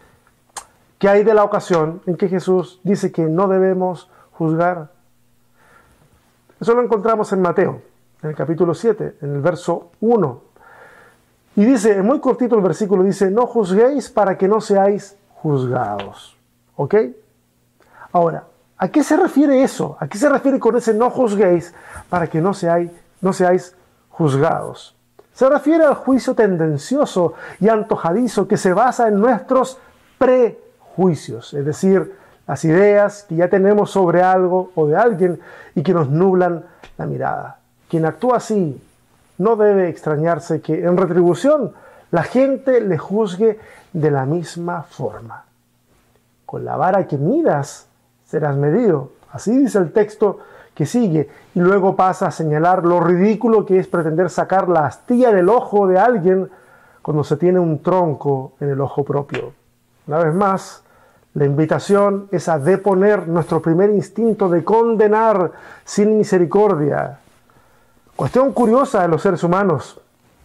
¿qué 0.98 1.08
hay 1.08 1.24
de 1.24 1.34
la 1.34 1.44
ocasión 1.44 2.00
en 2.06 2.16
que 2.16 2.28
Jesús 2.28 2.80
dice 2.84 3.10
que 3.10 3.22
no 3.22 3.48
debemos 3.48 4.08
juzgar? 4.32 4.90
Eso 6.60 6.74
lo 6.74 6.82
encontramos 6.82 7.32
en 7.32 7.42
Mateo, 7.42 7.82
en 8.22 8.30
el 8.30 8.36
capítulo 8.36 8.74
7, 8.74 9.16
en 9.22 9.34
el 9.34 9.40
verso 9.40 9.90
1. 10.00 10.42
Y 11.56 11.64
dice, 11.64 12.00
muy 12.02 12.20
cortito 12.20 12.54
el 12.54 12.62
versículo, 12.62 13.02
dice, 13.02 13.30
no 13.30 13.46
juzguéis 13.46 14.08
para 14.08 14.38
que 14.38 14.46
no 14.46 14.60
seáis 14.60 15.16
juzgados. 15.34 16.36
¿Ok? 16.76 16.94
Ahora, 18.12 18.44
¿a 18.78 18.88
qué 18.88 19.02
se 19.02 19.16
refiere 19.16 19.62
eso? 19.62 19.96
¿A 19.98 20.06
qué 20.06 20.18
se 20.18 20.28
refiere 20.28 20.60
con 20.60 20.76
ese 20.76 20.94
no 20.94 21.10
juzguéis 21.10 21.74
para 22.08 22.28
que 22.28 22.40
no 22.40 22.54
seáis, 22.54 22.90
no 23.20 23.32
seáis 23.32 23.74
juzgados? 24.10 24.96
Se 25.34 25.48
refiere 25.48 25.84
al 25.84 25.94
juicio 25.94 26.34
tendencioso 26.34 27.34
y 27.60 27.68
antojadizo 27.68 28.46
que 28.46 28.56
se 28.56 28.72
basa 28.72 29.08
en 29.08 29.20
nuestros 29.20 29.78
prejuicios, 30.18 31.54
es 31.54 31.64
decir, 31.64 32.14
las 32.46 32.64
ideas 32.64 33.24
que 33.28 33.36
ya 33.36 33.48
tenemos 33.48 33.90
sobre 33.90 34.22
algo 34.22 34.72
o 34.74 34.86
de 34.86 34.96
alguien 34.96 35.40
y 35.74 35.82
que 35.82 35.94
nos 35.94 36.10
nublan 36.10 36.64
la 36.98 37.06
mirada. 37.06 37.58
Quien 37.88 38.04
actúa 38.04 38.38
así 38.38 38.82
no 39.38 39.56
debe 39.56 39.88
extrañarse 39.88 40.60
que 40.60 40.84
en 40.84 40.96
retribución 40.96 41.72
la 42.10 42.24
gente 42.24 42.80
le 42.80 42.98
juzgue 42.98 43.58
de 43.92 44.10
la 44.10 44.26
misma 44.26 44.82
forma. 44.82 45.44
Con 46.44 46.64
la 46.64 46.76
vara 46.76 47.06
que 47.06 47.16
midas 47.16 47.86
serás 48.26 48.56
medido. 48.56 49.12
Así 49.32 49.56
dice 49.56 49.78
el 49.78 49.92
texto 49.92 50.40
que 50.74 50.86
sigue 50.86 51.28
y 51.54 51.60
luego 51.60 51.96
pasa 51.96 52.28
a 52.28 52.30
señalar 52.30 52.84
lo 52.84 53.00
ridículo 53.00 53.66
que 53.66 53.78
es 53.78 53.86
pretender 53.86 54.30
sacar 54.30 54.68
la 54.68 54.86
astilla 54.86 55.32
del 55.32 55.48
ojo 55.48 55.86
de 55.86 55.98
alguien 55.98 56.50
cuando 57.02 57.24
se 57.24 57.36
tiene 57.36 57.58
un 57.58 57.82
tronco 57.82 58.52
en 58.60 58.70
el 58.70 58.80
ojo 58.80 59.04
propio. 59.04 59.52
Una 60.06 60.18
vez 60.18 60.34
más, 60.34 60.82
la 61.34 61.44
invitación 61.44 62.28
es 62.32 62.48
a 62.48 62.58
deponer 62.58 63.28
nuestro 63.28 63.62
primer 63.62 63.90
instinto 63.90 64.48
de 64.48 64.64
condenar 64.64 65.52
sin 65.84 66.18
misericordia. 66.18 67.20
Cuestión 68.16 68.52
curiosa 68.52 69.02
de 69.02 69.08
los 69.08 69.22
seres 69.22 69.42
humanos, 69.44 70.00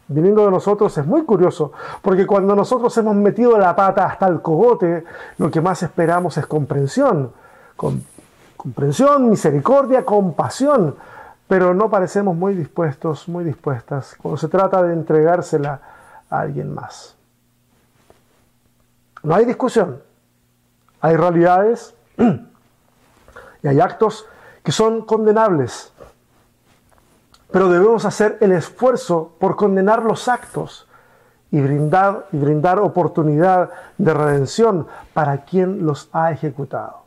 viniendo 0.07 0.45
de 0.45 0.51
nosotros, 0.51 0.95
es 0.97 1.05
muy 1.05 1.23
curioso, 1.23 1.71
porque 2.01 2.27
cuando 2.27 2.55
nosotros 2.55 2.95
hemos 2.97 3.15
metido 3.15 3.57
la 3.57 3.75
pata 3.75 4.05
hasta 4.05 4.27
el 4.27 4.41
cogote, 4.41 5.03
lo 5.37 5.49
que 5.49 5.59
más 5.59 5.81
esperamos 5.83 6.37
es 6.37 6.45
comprensión. 6.45 7.31
Comprensión, 8.65 9.29
misericordia, 9.29 10.03
compasión, 10.03 10.95
pero 11.47 11.75
no 11.75 11.87
parecemos 11.87 12.35
muy 12.35 12.55
dispuestos, 12.55 13.27
muy 13.27 13.43
dispuestas 13.43 14.15
cuando 14.19 14.37
se 14.37 14.47
trata 14.47 14.81
de 14.81 14.91
entregársela 14.91 15.79
a 16.31 16.39
alguien 16.39 16.73
más. 16.73 17.15
No 19.21 19.35
hay 19.35 19.45
discusión, 19.45 20.01
hay 20.99 21.15
realidades 21.15 21.93
y 22.17 23.67
hay 23.67 23.79
actos 23.79 24.25
que 24.63 24.71
son 24.71 25.05
condenables, 25.05 25.93
pero 27.51 27.69
debemos 27.69 28.03
hacer 28.03 28.39
el 28.41 28.51
esfuerzo 28.51 29.35
por 29.39 29.55
condenar 29.55 30.01
los 30.01 30.27
actos 30.27 30.87
y 31.51 31.61
brindar, 31.61 32.25
y 32.31 32.37
brindar 32.37 32.79
oportunidad 32.79 33.69
de 33.99 34.11
redención 34.11 34.87
para 35.13 35.45
quien 35.45 35.85
los 35.85 36.09
ha 36.13 36.31
ejecutado. 36.31 37.04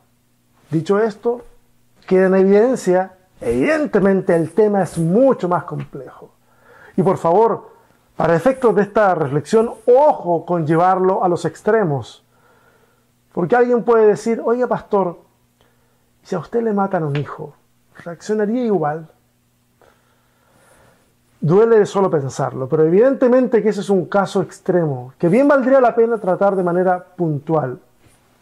Dicho 0.71 0.99
esto, 0.99 1.41
queda 2.05 2.27
en 2.27 2.35
evidencia, 2.35 3.13
evidentemente 3.41 4.35
el 4.35 4.51
tema 4.51 4.83
es 4.83 4.97
mucho 4.97 5.49
más 5.49 5.63
complejo. 5.63 6.31
Y 6.95 7.01
por 7.01 7.17
favor, 7.17 7.69
para 8.15 8.35
efectos 8.35 8.75
de 8.75 8.83
esta 8.83 9.15
reflexión, 9.15 9.71
ojo 9.85 10.45
con 10.45 10.67
llevarlo 10.67 11.23
a 11.23 11.29
los 11.29 11.45
extremos. 11.45 12.23
Porque 13.31 13.55
alguien 13.55 13.83
puede 13.83 14.07
decir, 14.07 14.41
oye 14.43 14.67
pastor, 14.67 15.19
si 16.23 16.35
a 16.35 16.39
usted 16.39 16.61
le 16.61 16.73
matan 16.73 17.03
a 17.03 17.07
un 17.07 17.15
hijo, 17.15 17.53
¿reaccionaría 18.03 18.65
igual? 18.65 19.07
Duele 21.41 21.85
solo 21.85 22.11
pensarlo, 22.11 22.67
pero 22.67 22.83
evidentemente 22.83 23.63
que 23.63 23.69
ese 23.69 23.79
es 23.79 23.89
un 23.89 24.05
caso 24.05 24.41
extremo, 24.41 25.13
que 25.17 25.29
bien 25.29 25.47
valdría 25.47 25.79
la 25.79 25.95
pena 25.95 26.17
tratar 26.17 26.55
de 26.55 26.63
manera 26.63 27.01
puntual. 27.15 27.79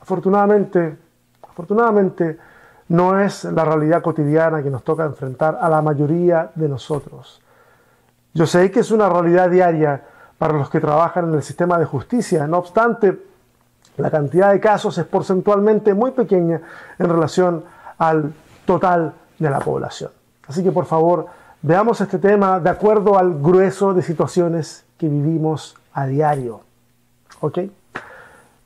Afortunadamente, 0.01 0.97
afortunadamente, 1.57 2.37
no 2.89 3.19
es 3.19 3.43
la 3.45 3.65
realidad 3.65 4.03
cotidiana 4.03 4.61
que 4.61 4.69
nos 4.69 4.83
toca 4.83 5.05
enfrentar 5.05 5.57
a 5.59 5.67
la 5.67 5.81
mayoría 5.81 6.51
de 6.53 6.69
nosotros. 6.69 7.41
Yo 8.31 8.45
sé 8.45 8.69
que 8.69 8.81
es 8.81 8.91
una 8.91 9.09
realidad 9.09 9.49
diaria 9.49 10.03
para 10.37 10.53
los 10.53 10.69
que 10.69 10.79
trabajan 10.79 11.29
en 11.29 11.33
el 11.33 11.41
sistema 11.41 11.79
de 11.79 11.85
justicia, 11.85 12.45
no 12.45 12.59
obstante, 12.59 13.19
la 13.97 14.11
cantidad 14.11 14.51
de 14.51 14.59
casos 14.59 14.99
es 14.99 15.05
porcentualmente 15.05 15.95
muy 15.95 16.11
pequeña 16.11 16.61
en 16.99 17.09
relación 17.09 17.63
al 17.97 18.31
total 18.67 19.15
de 19.39 19.49
la 19.49 19.57
población. 19.57 20.11
Así 20.47 20.63
que 20.63 20.71
por 20.71 20.85
favor, 20.85 21.25
veamos 21.63 21.99
este 22.01 22.19
tema 22.19 22.59
de 22.59 22.69
acuerdo 22.69 23.17
al 23.17 23.41
grueso 23.41 23.95
de 23.95 24.03
situaciones 24.03 24.85
que 24.99 25.09
vivimos 25.09 25.75
a 25.93 26.05
diario. 26.05 26.61
¿Ok? 27.39 27.57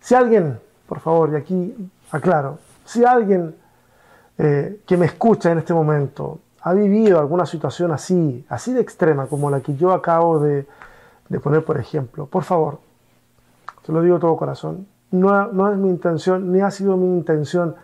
Si 0.01 0.13
alguien, 0.13 0.59
por 0.89 0.99
favor, 0.99 1.29
y 1.31 1.35
aquí 1.37 1.89
aclaro, 2.11 2.59
si 2.91 3.05
alguien 3.05 3.55
eh, 4.37 4.81
que 4.85 4.97
me 4.97 5.05
escucha 5.05 5.49
en 5.49 5.59
este 5.59 5.73
momento 5.73 6.39
ha 6.61 6.73
vivido 6.73 7.19
alguna 7.19 7.45
situación 7.45 7.93
así, 7.93 8.45
así 8.49 8.73
de 8.73 8.81
extrema 8.81 9.27
como 9.27 9.49
la 9.49 9.61
que 9.61 9.75
yo 9.75 9.93
acabo 9.93 10.39
de, 10.39 10.67
poner 11.41 11.63
por 11.63 11.79
ejemplo, 11.79 12.25
por 12.25 12.43
favor, 12.43 12.79
te 13.85 13.93
lo 13.93 14.01
digo 14.01 14.19
todo 14.19 14.35
corazón, 14.35 14.87
no, 15.11 15.71
es 15.71 15.77
mi 15.77 15.89
intención, 15.89 16.51
ni 16.51 16.59
ha 16.59 16.69
sido 16.69 16.97
mi 16.97 17.07
intención 17.07 17.75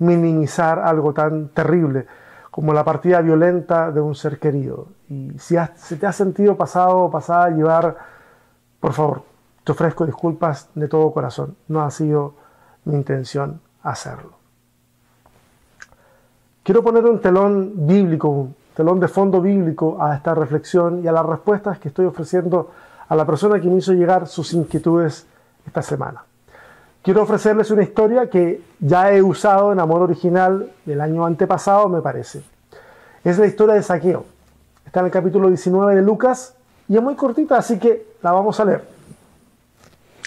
minimizar 0.00 0.80
algo 0.80 1.14
tan 1.14 1.48
terrible 1.50 2.06
como 2.50 2.72
la 2.72 2.82
partida 2.82 3.20
violenta 3.20 3.92
de 3.92 4.00
un 4.00 4.16
ser 4.16 4.40
querido. 4.40 4.88
Y 5.08 5.38
si, 5.38 5.56
si 5.76 5.96
te 5.96 6.06
has 6.06 6.16
sentido 6.16 6.56
pasado 6.56 6.98
o 7.02 7.10
pasada 7.10 7.44
a 7.44 7.50
llevar, 7.50 7.96
por 8.80 8.92
favor, 8.92 9.22
te 9.62 9.70
ofrezco 9.70 10.06
disculpas 10.06 10.70
de 10.74 10.88
todo 10.88 11.12
corazón. 11.12 11.56
No 11.68 11.82
ha 11.82 11.90
sido 11.92 12.34
mi 12.84 12.94
intención 12.94 13.60
hacerlo. 13.82 14.45
Quiero 16.66 16.82
poner 16.82 17.06
un 17.06 17.20
telón 17.20 17.86
bíblico, 17.86 18.28
un 18.28 18.56
telón 18.74 18.98
de 18.98 19.06
fondo 19.06 19.40
bíblico 19.40 20.02
a 20.02 20.16
esta 20.16 20.34
reflexión 20.34 21.00
y 21.00 21.06
a 21.06 21.12
las 21.12 21.24
respuestas 21.24 21.78
que 21.78 21.86
estoy 21.86 22.06
ofreciendo 22.06 22.72
a 23.06 23.14
la 23.14 23.24
persona 23.24 23.60
que 23.60 23.68
me 23.68 23.76
hizo 23.76 23.92
llegar 23.92 24.26
sus 24.26 24.52
inquietudes 24.52 25.28
esta 25.64 25.80
semana. 25.80 26.24
Quiero 27.02 27.22
ofrecerles 27.22 27.70
una 27.70 27.84
historia 27.84 28.28
que 28.28 28.64
ya 28.80 29.12
he 29.12 29.22
usado 29.22 29.70
en 29.70 29.78
Amor 29.78 30.02
Original 30.02 30.72
del 30.84 31.00
año 31.00 31.24
antepasado, 31.24 31.88
me 31.88 32.00
parece. 32.02 32.42
Es 33.22 33.38
la 33.38 33.46
historia 33.46 33.76
de 33.76 33.84
Saqueo. 33.84 34.24
Está 34.84 34.98
en 34.98 35.06
el 35.06 35.12
capítulo 35.12 35.46
19 35.46 35.94
de 35.94 36.02
Lucas 36.02 36.56
y 36.88 36.96
es 36.96 37.02
muy 37.02 37.14
cortita, 37.14 37.58
así 37.58 37.78
que 37.78 38.08
la 38.22 38.32
vamos 38.32 38.58
a 38.58 38.64
leer. 38.64 38.84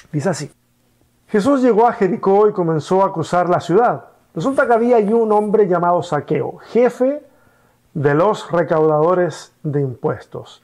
Dice 0.10 0.30
así. 0.30 0.50
Jesús 1.28 1.62
llegó 1.62 1.86
a 1.86 1.92
Jericó 1.92 2.48
y 2.48 2.54
comenzó 2.54 3.04
a 3.04 3.12
cruzar 3.12 3.50
la 3.50 3.60
ciudad. 3.60 4.06
Resulta 4.40 4.66
que 4.66 4.74
había 4.74 4.96
allí 4.96 5.12
un 5.12 5.34
hombre 5.34 5.68
llamado 5.68 6.02
Saqueo, 6.02 6.60
jefe 6.70 7.22
de 7.94 8.14
los 8.14 8.50
recaudadores 8.50 9.52
de 9.64 9.82
impuestos, 9.82 10.64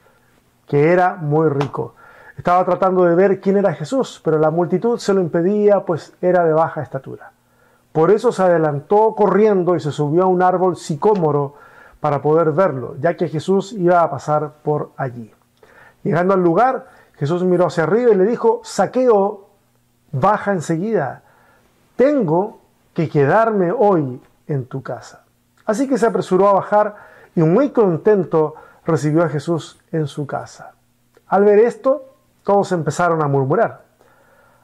que 0.66 0.92
era 0.94 1.16
muy 1.16 1.50
rico. 1.50 1.92
Estaba 2.38 2.64
tratando 2.64 3.04
de 3.04 3.14
ver 3.14 3.38
quién 3.38 3.58
era 3.58 3.74
Jesús, 3.74 4.18
pero 4.24 4.38
la 4.38 4.50
multitud 4.50 4.98
se 4.98 5.12
lo 5.12 5.20
impedía, 5.20 5.80
pues 5.84 6.14
era 6.22 6.46
de 6.46 6.54
baja 6.54 6.80
estatura. 6.80 7.32
Por 7.92 8.10
eso 8.10 8.32
se 8.32 8.44
adelantó 8.44 9.14
corriendo 9.14 9.76
y 9.76 9.80
se 9.80 9.92
subió 9.92 10.22
a 10.22 10.26
un 10.26 10.40
árbol 10.40 10.78
sicómoro 10.78 11.56
para 12.00 12.22
poder 12.22 12.52
verlo, 12.52 12.96
ya 12.98 13.14
que 13.14 13.28
Jesús 13.28 13.74
iba 13.74 14.00
a 14.00 14.10
pasar 14.10 14.52
por 14.62 14.92
allí. 14.96 15.30
Llegando 16.02 16.32
al 16.32 16.42
lugar, 16.42 16.86
Jesús 17.18 17.44
miró 17.44 17.66
hacia 17.66 17.82
arriba 17.82 18.12
y 18.12 18.16
le 18.16 18.24
dijo, 18.24 18.62
Saqueo, 18.64 19.50
baja 20.12 20.52
enseguida. 20.52 21.24
Tengo 21.96 22.64
que 22.96 23.10
quedarme 23.10 23.72
hoy 23.72 24.22
en 24.46 24.64
tu 24.64 24.82
casa. 24.82 25.22
Así 25.66 25.86
que 25.86 25.98
se 25.98 26.06
apresuró 26.06 26.48
a 26.48 26.54
bajar 26.54 26.96
y 27.34 27.42
muy 27.42 27.68
contento 27.68 28.54
recibió 28.86 29.22
a 29.22 29.28
Jesús 29.28 29.78
en 29.92 30.06
su 30.06 30.26
casa. 30.26 30.72
Al 31.26 31.44
ver 31.44 31.58
esto, 31.58 32.14
todos 32.42 32.72
empezaron 32.72 33.20
a 33.20 33.28
murmurar. 33.28 33.82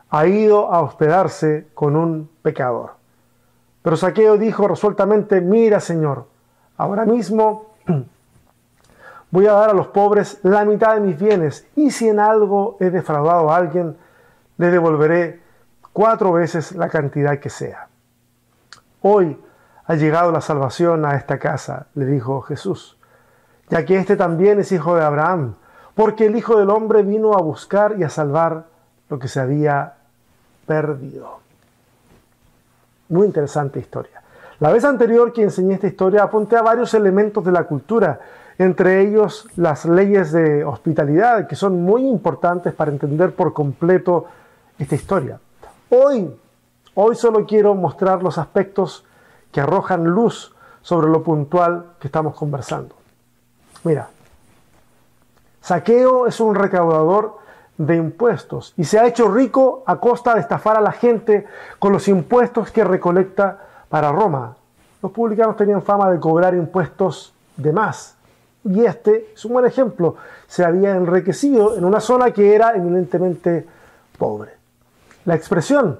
Ha 0.09 0.27
ido 0.27 0.73
a 0.73 0.81
hospedarse 0.81 1.69
con 1.75 1.95
un 1.95 2.31
pecador. 2.41 2.93
Pero 3.83 3.99
Saqueo 3.99 4.39
dijo 4.39 4.67
resueltamente, 4.67 5.43
mira 5.43 5.79
Señor, 5.79 6.27
ahora 6.79 7.05
mismo 7.05 7.75
voy 9.31 9.47
a 9.47 9.53
dar 9.53 9.69
a 9.69 9.75
los 9.75 9.89
pobres 9.89 10.39
la 10.43 10.65
mitad 10.65 10.95
de 10.95 11.01
mis 11.01 11.19
bienes 11.19 11.67
y 11.77 11.91
si 11.91 12.09
en 12.09 12.19
algo 12.19 12.79
he 12.81 12.89
defraudado 12.89 13.51
a 13.51 13.57
alguien, 13.57 13.95
le 14.57 14.71
devolveré 14.71 15.43
cuatro 15.93 16.33
veces 16.33 16.73
la 16.73 16.89
cantidad 16.89 17.39
que 17.39 17.51
sea. 17.51 17.89
Hoy 19.03 19.37
ha 19.85 19.95
llegado 19.97 20.31
la 20.31 20.41
salvación 20.41 21.05
a 21.05 21.17
esta 21.17 21.39
casa, 21.39 21.87
le 21.95 22.07
dijo 22.07 22.41
Jesús, 22.43 22.97
ya 23.69 23.85
que 23.85 23.99
éste 23.99 24.17
también 24.17 24.61
es 24.61 24.71
hijo 24.71 24.95
de 24.95 25.03
Abraham, 25.03 25.55
porque 25.95 26.27
el 26.27 26.37
Hijo 26.37 26.57
del 26.57 26.71
Hombre 26.71 27.03
vino 27.03 27.35
a 27.35 27.43
buscar 27.43 27.97
y 27.99 28.05
a 28.05 28.09
salvar 28.09 28.65
lo 29.11 29.19
que 29.19 29.29
se 29.29 29.41
había 29.41 29.95
perdido. 30.67 31.41
Muy 33.09 33.27
interesante 33.27 33.79
historia. 33.79 34.23
La 34.61 34.71
vez 34.71 34.85
anterior 34.85 35.33
que 35.33 35.43
enseñé 35.43 35.75
esta 35.75 35.89
historia 35.89 36.23
apunté 36.23 36.57
a 36.57 36.63
varios 36.63 36.95
elementos 36.95 37.45
de 37.45 37.53
la 37.53 37.65
cultura, 37.65 38.21
entre 38.57 39.01
ellos 39.01 39.49
las 39.57 39.85
leyes 39.85 40.33
de 40.33 40.65
hospitalidad, 40.65 41.47
que 41.47 41.57
son 41.57 41.83
muy 41.83 42.07
importantes 42.07 42.73
para 42.73 42.93
entender 42.93 43.35
por 43.35 43.53
completo 43.53 44.27
esta 44.79 44.95
historia. 44.95 45.41
Hoy 45.91 46.33
Hoy 46.95 47.17
solo 47.17 47.47
quiero 47.47 47.75
mostrar 47.75 48.23
los 48.23 48.37
aspectos 48.37 49.05
que 49.51 49.63
arrojan 49.63 50.05
luz 50.05 50.55
sobre 50.83 51.09
lo 51.09 51.23
puntual 51.23 51.87
que 51.99 52.09
estamos 52.09 52.35
conversando. 52.35 52.95
Mira, 53.85 54.11
Saqueo 55.63 56.27
es 56.27 56.39
un 56.41 56.55
recaudador 56.55 57.39
de 57.79 57.97
impuestos 57.97 58.75
y 58.77 58.85
se 58.85 58.99
ha 58.99 59.07
hecho 59.07 59.29
rico 59.29 59.83
a 59.87 59.97
costa 59.97 60.35
de 60.35 60.41
estafar 60.41 60.77
a 60.77 60.83
la 60.83 60.93
gente 60.93 61.47
con 61.79 61.93
los 61.93 62.09
impuestos 62.09 62.71
que 62.71 62.85
recolecta 62.85 63.59
para 63.89 64.13
Roma. 64.13 64.57
Los 65.01 65.13
publicanos 65.13 65.57
tenían 65.57 65.83
fama 65.83 66.11
de 66.11 66.21
cobrar 66.21 66.55
impuestos 66.55 67.33
de 67.57 67.73
más. 67.73 68.17
Y 68.65 68.85
este 68.85 69.33
es 69.35 69.45
un 69.47 69.55
buen 69.55 69.65
ejemplo. 69.65 70.17
Se 70.47 70.63
había 70.65 70.95
enriquecido 70.95 71.77
en 71.77 71.85
una 71.85 72.01
zona 72.01 72.33
que 72.33 72.55
era 72.55 72.75
eminentemente 72.75 73.67
pobre. 74.19 74.53
La 75.25 75.35
expresión 75.35 75.99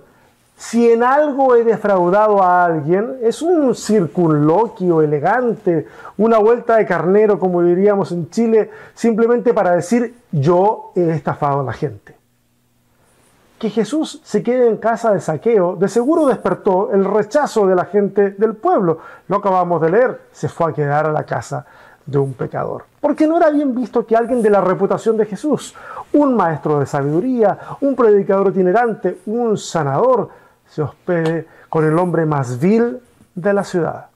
si 0.63 0.89
en 0.89 1.03
algo 1.03 1.57
he 1.57 1.65
defraudado 1.65 2.41
a 2.41 2.65
alguien, 2.65 3.19
es 3.21 3.43
un 3.43 3.75
circunloquio 3.75 5.03
elegante, 5.03 5.89
una 6.19 6.39
vuelta 6.39 6.77
de 6.77 6.87
carnero, 6.87 7.37
como 7.37 7.65
diríamos 7.65 8.13
en 8.13 8.31
Chile, 8.31 8.71
simplemente 8.95 9.53
para 9.55 9.73
decir 9.73 10.15
yo 10.31 10.93
he 10.95 11.11
estafado 11.11 11.61
a 11.61 11.65
la 11.65 11.73
gente. 11.73 12.15
Que 13.59 13.71
Jesús 13.71 14.21
se 14.23 14.45
quede 14.45 14.69
en 14.69 14.77
casa 14.77 15.11
de 15.13 15.21
saqueo, 15.21 15.75
de 15.75 15.89
seguro 15.89 16.27
despertó 16.27 16.93
el 16.93 17.07
rechazo 17.07 17.67
de 17.67 17.75
la 17.75 17.87
gente 17.87 18.31
del 18.31 18.55
pueblo. 18.55 18.99
Lo 19.27 19.39
acabamos 19.39 19.83
de 19.83 19.91
leer, 19.91 20.21
se 20.31 20.49
fue 20.49 20.71
a 20.71 20.75
quedar 20.75 21.07
a 21.07 21.13
la 21.13 21.25
casa 21.25 21.67
de 22.07 22.19
un 22.19 22.35
pecador. 22.35 22.85
Porque 23.01 23.27
no 23.27 23.37
era 23.37 23.51
bien 23.51 23.75
visto 23.75 24.07
que 24.07 24.17
alguien 24.17 24.41
de 24.41 24.51
la 24.51 24.61
reputación 24.61 25.17
de 25.17 25.27
Jesús, 25.27 25.75
un 26.13 26.37
maestro 26.37 26.79
de 26.79 26.87
sabiduría, 26.87 27.59
un 27.81 27.97
predicador 27.97 28.51
itinerante, 28.51 29.19
un 29.27 29.59
sanador, 29.59 30.42
se 30.73 30.81
hospede 30.81 31.47
con 31.69 31.85
el 31.85 31.99
hombre 31.99 32.25
más 32.25 32.59
vil 32.59 32.99
de 33.35 33.53
la 33.53 33.63
ciudad. 33.63 34.07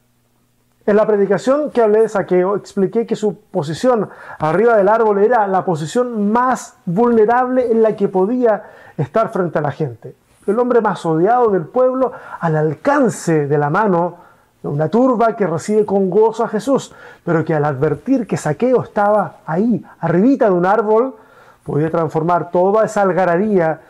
En 0.86 0.96
la 0.96 1.06
predicación 1.06 1.70
que 1.70 1.82
hablé 1.82 2.00
de 2.02 2.08
saqueo, 2.08 2.56
expliqué 2.56 3.06
que 3.06 3.14
su 3.14 3.38
posición 3.38 4.08
arriba 4.38 4.76
del 4.76 4.88
árbol 4.88 5.18
era 5.18 5.46
la 5.48 5.66
posición 5.66 6.32
más 6.32 6.76
vulnerable 6.86 7.70
en 7.70 7.82
la 7.82 7.94
que 7.94 8.08
podía 8.08 8.70
estar 8.96 9.30
frente 9.30 9.58
a 9.58 9.62
la 9.62 9.70
gente. 9.70 10.14
El 10.46 10.58
hombre 10.58 10.80
más 10.80 11.04
odiado 11.04 11.50
del 11.50 11.64
pueblo 11.64 12.12
al 12.40 12.56
alcance 12.56 13.46
de 13.46 13.58
la 13.58 13.68
mano 13.68 14.16
de 14.62 14.68
una 14.68 14.88
turba 14.88 15.36
que 15.36 15.46
recibe 15.46 15.84
con 15.84 16.08
gozo 16.08 16.44
a 16.44 16.48
Jesús, 16.48 16.94
pero 17.22 17.44
que 17.44 17.52
al 17.52 17.66
advertir 17.66 18.26
que 18.26 18.38
saqueo 18.38 18.82
estaba 18.82 19.40
ahí, 19.44 19.84
arribita 20.00 20.46
de 20.46 20.52
un 20.52 20.64
árbol, 20.64 21.16
podía 21.64 21.90
transformar 21.90 22.50
toda 22.50 22.84
esa 22.84 23.02
algarabía 23.02 23.80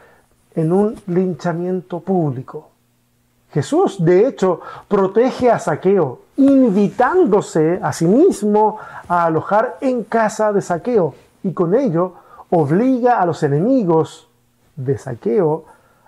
en 0.56 0.72
un 0.72 0.98
linchamiento 1.06 2.00
público. 2.00 2.70
Jesús, 3.52 4.04
de 4.04 4.26
hecho, 4.26 4.60
protege 4.88 5.50
a 5.50 5.58
Saqueo, 5.58 6.22
invitándose 6.36 7.78
a 7.82 7.92
sí 7.92 8.06
mismo 8.06 8.78
a 9.08 9.24
alojar 9.26 9.76
en 9.80 10.04
casa 10.04 10.52
de 10.52 10.60
Saqueo, 10.60 11.14
y 11.42 11.52
con 11.52 11.74
ello 11.74 12.14
obliga 12.50 13.20
a 13.20 13.26
los 13.26 13.42
enemigos 13.42 14.28
de 14.74 14.98
Saqueo 14.98 15.64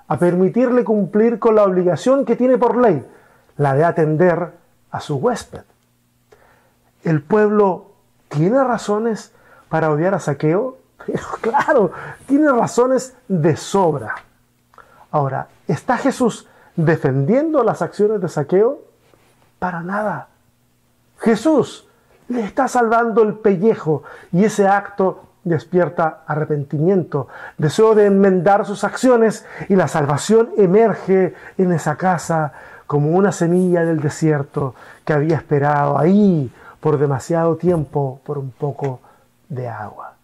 a 0.09 0.19
permitirle 0.19 0.85
cumplir 0.85 1.39
con 1.39 1.55
la 1.55 1.65
obligación 1.65 2.25
que 2.25 2.37
tiene 2.37 2.59
por 2.59 2.77
ley, 2.77 3.07
la 3.57 3.75
de 3.75 3.85
atender 3.85 4.53
a 4.91 5.01
su 5.01 5.17
huésped. 5.17 5.63
¿El 7.05 7.23
pueblo 7.23 7.93
tiene 8.29 8.63
razones 8.65 9.33
para 9.69 9.91
odiar 9.91 10.15
a 10.15 10.21
Saqueo? 10.21 10.77
Claro, 11.41 11.93
tiene 12.27 12.51
razones 12.51 13.15
de 13.29 13.57
sobra. 13.57 14.15
Ahora, 15.11 15.49
¿está 15.67 15.97
Jesús 15.97 16.47
defendiendo 16.77 17.63
las 17.65 17.83
acciones 17.83 18.21
de 18.21 18.29
saqueo? 18.29 18.81
Para 19.59 19.81
nada. 19.83 20.29
Jesús 21.19 21.87
le 22.29 22.45
está 22.45 22.69
salvando 22.69 23.23
el 23.23 23.35
pellejo 23.35 24.03
y 24.33 24.45
ese 24.45 24.69
acto 24.69 25.25
despierta 25.45 26.25
arrepentimiento, 26.27 27.29
deseo 27.57 27.95
de 27.95 28.07
enmendar 28.07 28.67
sus 28.67 28.85
acciones 28.85 29.47
y 29.69 29.77
la 29.77 29.89
salvación 29.89 30.51
emerge 30.57 31.35
en 31.57 31.73
esa 31.73 31.97
casa 31.97 32.53
como 32.87 33.11
una 33.11 33.33
semilla 33.33 33.85
del 33.85 34.01
desierto 34.01 34.75
que 35.05 35.13
había 35.13 35.37
esperado 35.37 35.99
ahí 35.99 36.53
por 36.81 36.99
demasiado 36.99 37.57
tiempo 37.57 38.21
por 38.25 38.39
un 38.39 38.51
poco 38.51 39.01
de 39.49 39.69
agua. 39.69 40.15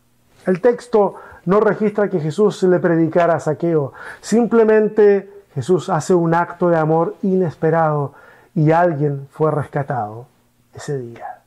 El 0.47 0.61
texto 0.61 1.17
no 1.47 1.61
registra 1.61 2.09
que 2.09 2.21
Jesús 2.21 2.63
le 2.63 2.79
predicara 2.79 3.35
a 3.35 3.41
Saqueo. 3.41 3.93
Simplemente 4.21 5.31
Jesús 5.55 5.89
hace 5.89 6.15
un 6.15 6.35
acto 6.35 6.69
de 6.69 6.77
amor 6.77 7.17
inesperado 7.23 8.15
y 8.55 8.71
alguien 8.71 9.29
fue 9.31 9.51
rescatado 9.51 10.27
ese 10.75 10.99
día. 10.99 11.43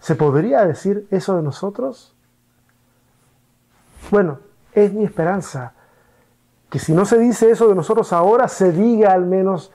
¿Se 0.00 0.14
podría 0.14 0.64
decir 0.64 1.06
eso 1.10 1.36
de 1.36 1.42
nosotros? 1.42 2.14
Bueno, 4.10 4.38
es 4.72 4.92
mi 4.92 5.04
esperanza 5.04 5.74
que 6.70 6.78
si 6.78 6.92
no 6.92 7.04
se 7.04 7.18
dice 7.18 7.50
eso 7.50 7.68
de 7.68 7.74
nosotros 7.74 8.12
ahora, 8.12 8.48
se 8.48 8.70
diga 8.72 9.12
al 9.12 9.26
menos 9.26 9.72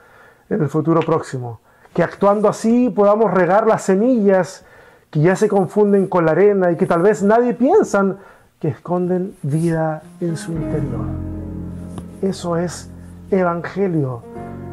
en 0.48 0.62
el 0.62 0.68
futuro 0.68 1.00
próximo. 1.00 1.60
Que 1.92 2.02
actuando 2.02 2.48
así 2.48 2.88
podamos 2.88 3.32
regar 3.32 3.66
las 3.66 3.82
semillas 3.82 4.64
que 5.10 5.20
ya 5.20 5.36
se 5.36 5.48
confunden 5.48 6.08
con 6.08 6.24
la 6.24 6.32
arena 6.32 6.72
y 6.72 6.76
que 6.76 6.86
tal 6.86 7.02
vez 7.02 7.22
nadie 7.22 7.54
piensan 7.54 8.18
esconden 8.68 9.34
vida 9.42 10.02
en 10.20 10.36
su 10.36 10.52
interior. 10.52 11.06
Eso 12.22 12.56
es 12.56 12.90
evangelio, 13.30 14.22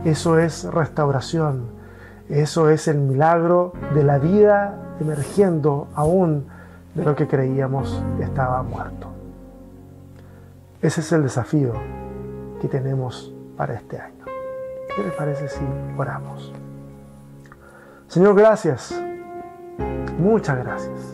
Eso 0.06 0.38
es 0.38 0.66
restauración. 0.66 1.72
Eso 2.30 2.70
es 2.70 2.88
el 2.88 2.98
milagro 2.98 3.74
de 3.94 4.04
la 4.04 4.18
vida 4.18 4.96
emergiendo 5.00 5.88
aún 5.96 6.46
de 6.94 7.04
lo 7.06 7.16
que 7.16 7.28
creíamos 7.28 8.04
estaba 8.20 8.64
muerto. 8.64 9.08
Ese 10.82 11.00
es 11.00 11.12
el 11.14 11.24
desafío 11.24 11.74
que 12.62 12.68
tenemos 12.68 13.34
para 13.56 13.76
este 13.76 14.00
año. 14.00 14.26
¿Qué 14.96 15.04
les 15.04 15.14
parece 15.14 15.48
si 15.48 15.62
oramos? 15.98 16.54
Señor, 18.08 18.36
gracias. 18.36 18.94
Muchas 20.20 20.58
gracias. 20.58 21.13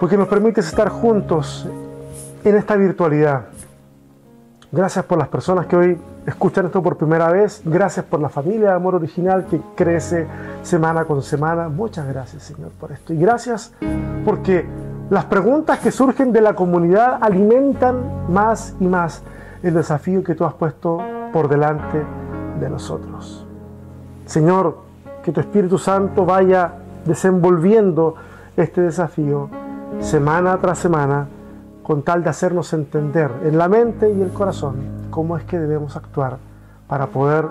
Porque 0.00 0.16
nos 0.16 0.28
permites 0.28 0.66
estar 0.66 0.88
juntos 0.88 1.68
en 2.42 2.56
esta 2.56 2.74
virtualidad. 2.74 3.42
Gracias 4.72 5.04
por 5.04 5.18
las 5.18 5.28
personas 5.28 5.66
que 5.66 5.76
hoy 5.76 5.98
escuchan 6.26 6.64
esto 6.64 6.82
por 6.82 6.96
primera 6.96 7.30
vez. 7.30 7.60
Gracias 7.66 8.06
por 8.06 8.18
la 8.18 8.30
familia 8.30 8.70
de 8.70 8.76
amor 8.76 8.94
original 8.94 9.44
que 9.44 9.60
crece 9.76 10.26
semana 10.62 11.04
con 11.04 11.22
semana. 11.22 11.68
Muchas 11.68 12.08
gracias, 12.08 12.44
Señor, 12.44 12.70
por 12.80 12.92
esto. 12.92 13.12
Y 13.12 13.18
gracias 13.18 13.74
porque 14.24 14.64
las 15.10 15.26
preguntas 15.26 15.80
que 15.80 15.90
surgen 15.90 16.32
de 16.32 16.40
la 16.40 16.54
comunidad 16.54 17.18
alimentan 17.20 18.32
más 18.32 18.74
y 18.80 18.86
más 18.86 19.22
el 19.62 19.74
desafío 19.74 20.24
que 20.24 20.34
tú 20.34 20.46
has 20.46 20.54
puesto 20.54 20.98
por 21.30 21.46
delante 21.46 22.02
de 22.58 22.70
nosotros. 22.70 23.46
Señor, 24.24 24.78
que 25.22 25.30
tu 25.30 25.40
Espíritu 25.40 25.76
Santo 25.76 26.24
vaya 26.24 26.72
desenvolviendo 27.04 28.14
este 28.56 28.80
desafío 28.80 29.59
semana 29.98 30.58
tras 30.58 30.78
semana 30.78 31.26
con 31.82 32.02
tal 32.02 32.22
de 32.22 32.30
hacernos 32.30 32.72
entender 32.72 33.30
en 33.44 33.58
la 33.58 33.68
mente 33.68 34.12
y 34.12 34.22
el 34.22 34.30
corazón 34.30 34.76
cómo 35.10 35.36
es 35.36 35.44
que 35.44 35.58
debemos 35.58 35.96
actuar 35.96 36.38
para 36.86 37.08
poder 37.08 37.46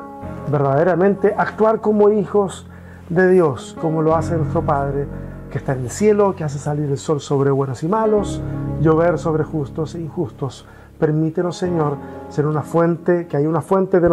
verdaderamente 0.52 1.36
actuar 1.38 1.82
como 1.82 2.10
hijos 2.10 2.65
de 3.10 3.30
Dios, 3.30 3.75
como 3.82 4.02
lo 4.02 4.15
hace 4.15 4.38
nuestro 4.38 4.62
Padre 4.62 5.08
que 5.52 5.58
está 5.58 5.73
en 5.73 5.80
el 5.80 5.89
cielo, 5.89 6.36
que 6.36 6.43
hace 6.43 6.60
salir 6.60 6.89
el 6.89 6.97
sol 6.97 7.19
sobre 7.19 7.52
buenos 7.52 7.84
y 7.84 7.88
malos, 7.88 8.41
llover 8.82 9.17
sobre 9.17 9.43
justos 9.43 9.95
e 9.95 10.02
injustos. 10.02 10.65
Permítenos, 10.99 11.58
Señor, 11.58 11.97
ser 12.30 12.45
una 12.45 12.62
fuente, 12.62 13.28
que 13.28 13.38
hay 13.38 13.47
una 13.47 13.62
fuente 13.62 13.99
de 13.99 14.10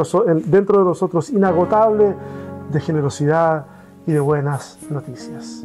dentro 0.46 0.78
de 0.78 0.84
nosotros 0.84 1.30
inagotable 1.30 2.14
de 2.72 2.80
generosidad 2.80 3.66
y 4.06 4.12
de 4.12 4.20
buenas 4.20 4.78
noticias. 4.90 5.64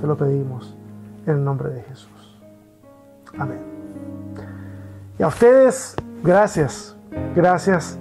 Te 0.00 0.06
lo 0.06 0.16
pedimos 0.16 0.76
en 1.26 1.34
el 1.34 1.44
nombre 1.44 1.70
de 1.70 1.82
Jesús. 1.82 2.40
Amén. 3.38 3.60
Y 5.18 5.22
a 5.22 5.28
ustedes, 5.28 5.96
gracias, 6.22 6.96
gracias 7.34 7.98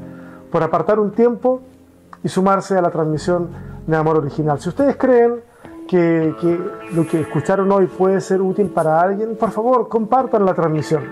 por 0.52 0.64
apartar 0.64 1.00
un 1.00 1.12
tiempo 1.12 1.62
y 2.24 2.30
sumarse 2.30 2.78
a 2.78 2.82
la 2.82 2.90
transmisión 2.90 3.50
de 3.88 3.96
Amor 3.96 4.18
Original. 4.18 4.60
Si 4.60 4.70
ustedes 4.70 4.96
creen 4.98 5.42
que, 5.88 6.34
lo 6.94 7.08
que 7.08 7.22
escucharon 7.22 7.72
hoy 7.72 7.88
puede 7.88 8.20
ser 8.22 8.42
útil 8.42 8.70
para 8.70 9.00
alguien, 9.00 9.36
por 9.38 9.52
favor, 9.52 9.88
compartan 9.88 10.46
la 10.46 10.54
transmisión. 10.54 11.04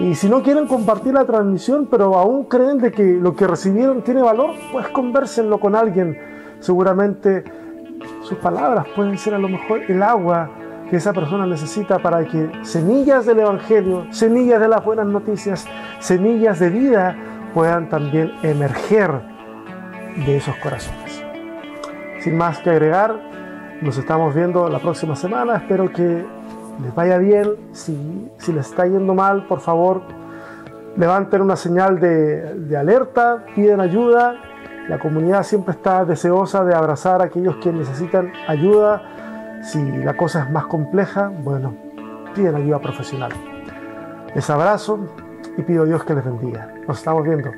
Y 0.00 0.14
si 0.14 0.28
no 0.28 0.42
quieren 0.42 0.66
compartir 0.66 1.14
la 1.14 1.24
transmisión, 1.24 1.88
pero 1.90 2.16
aún 2.16 2.44
creen 2.44 2.78
de 2.78 2.92
que 2.92 3.02
lo 3.02 3.34
que 3.34 3.46
recibieron 3.46 4.02
tiene 4.02 4.22
valor, 4.22 4.50
pues 4.72 4.88
conversenlo 4.88 5.58
con 5.58 5.74
alguien. 5.74 6.16
Seguramente 6.60 7.44
sus 8.22 8.38
palabras 8.38 8.86
pueden 8.94 9.18
ser 9.18 9.34
a 9.34 9.38
lo 9.38 9.48
mejor 9.48 9.82
el 9.88 10.02
agua 10.02 10.50
que 10.90 10.96
esa 10.96 11.12
persona 11.12 11.46
necesita 11.46 11.98
para 11.98 12.24
que 12.24 12.50
semillas 12.62 13.26
del 13.26 13.40
Evangelio, 13.40 14.06
semillas 14.10 14.60
de 14.60 14.68
las 14.68 14.84
buenas 14.84 15.06
noticias, 15.06 15.66
semillas 15.98 16.58
de 16.58 16.70
vida 16.70 17.16
puedan 17.54 17.88
también 17.88 18.32
emerger 18.42 19.20
de 20.26 20.36
esos 20.36 20.56
corazones. 20.56 21.22
Sin 22.20 22.36
más 22.36 22.58
que 22.58 22.70
agregar, 22.70 23.14
nos 23.80 23.96
estamos 23.96 24.34
viendo 24.34 24.68
la 24.68 24.78
próxima 24.78 25.14
semana. 25.14 25.56
Espero 25.56 25.92
que 25.92 26.24
les 26.82 26.94
vaya 26.94 27.18
bien. 27.18 27.54
Si, 27.72 28.30
si 28.38 28.52
les 28.52 28.70
está 28.70 28.86
yendo 28.86 29.14
mal, 29.14 29.46
por 29.46 29.60
favor, 29.60 30.02
levanten 30.96 31.42
una 31.42 31.56
señal 31.56 32.00
de, 32.00 32.54
de 32.54 32.76
alerta, 32.76 33.44
piden 33.54 33.80
ayuda. 33.80 34.36
La 34.88 34.98
comunidad 34.98 35.42
siempre 35.42 35.74
está 35.74 36.04
deseosa 36.04 36.64
de 36.64 36.74
abrazar 36.74 37.20
a 37.20 37.26
aquellos 37.26 37.56
que 37.56 37.72
necesitan 37.72 38.32
ayuda. 38.46 39.17
Si 39.68 39.78
la 39.98 40.16
cosa 40.16 40.44
es 40.44 40.50
más 40.50 40.64
compleja, 40.64 41.30
bueno, 41.44 41.74
piden 42.34 42.54
ayuda 42.54 42.78
profesional. 42.78 43.30
Les 44.34 44.48
abrazo 44.48 44.98
y 45.58 45.62
pido 45.62 45.82
a 45.82 45.84
Dios 45.84 46.04
que 46.04 46.14
les 46.14 46.24
bendiga. 46.24 46.72
Nos 46.86 46.96
estamos 46.96 47.22
viendo. 47.22 47.52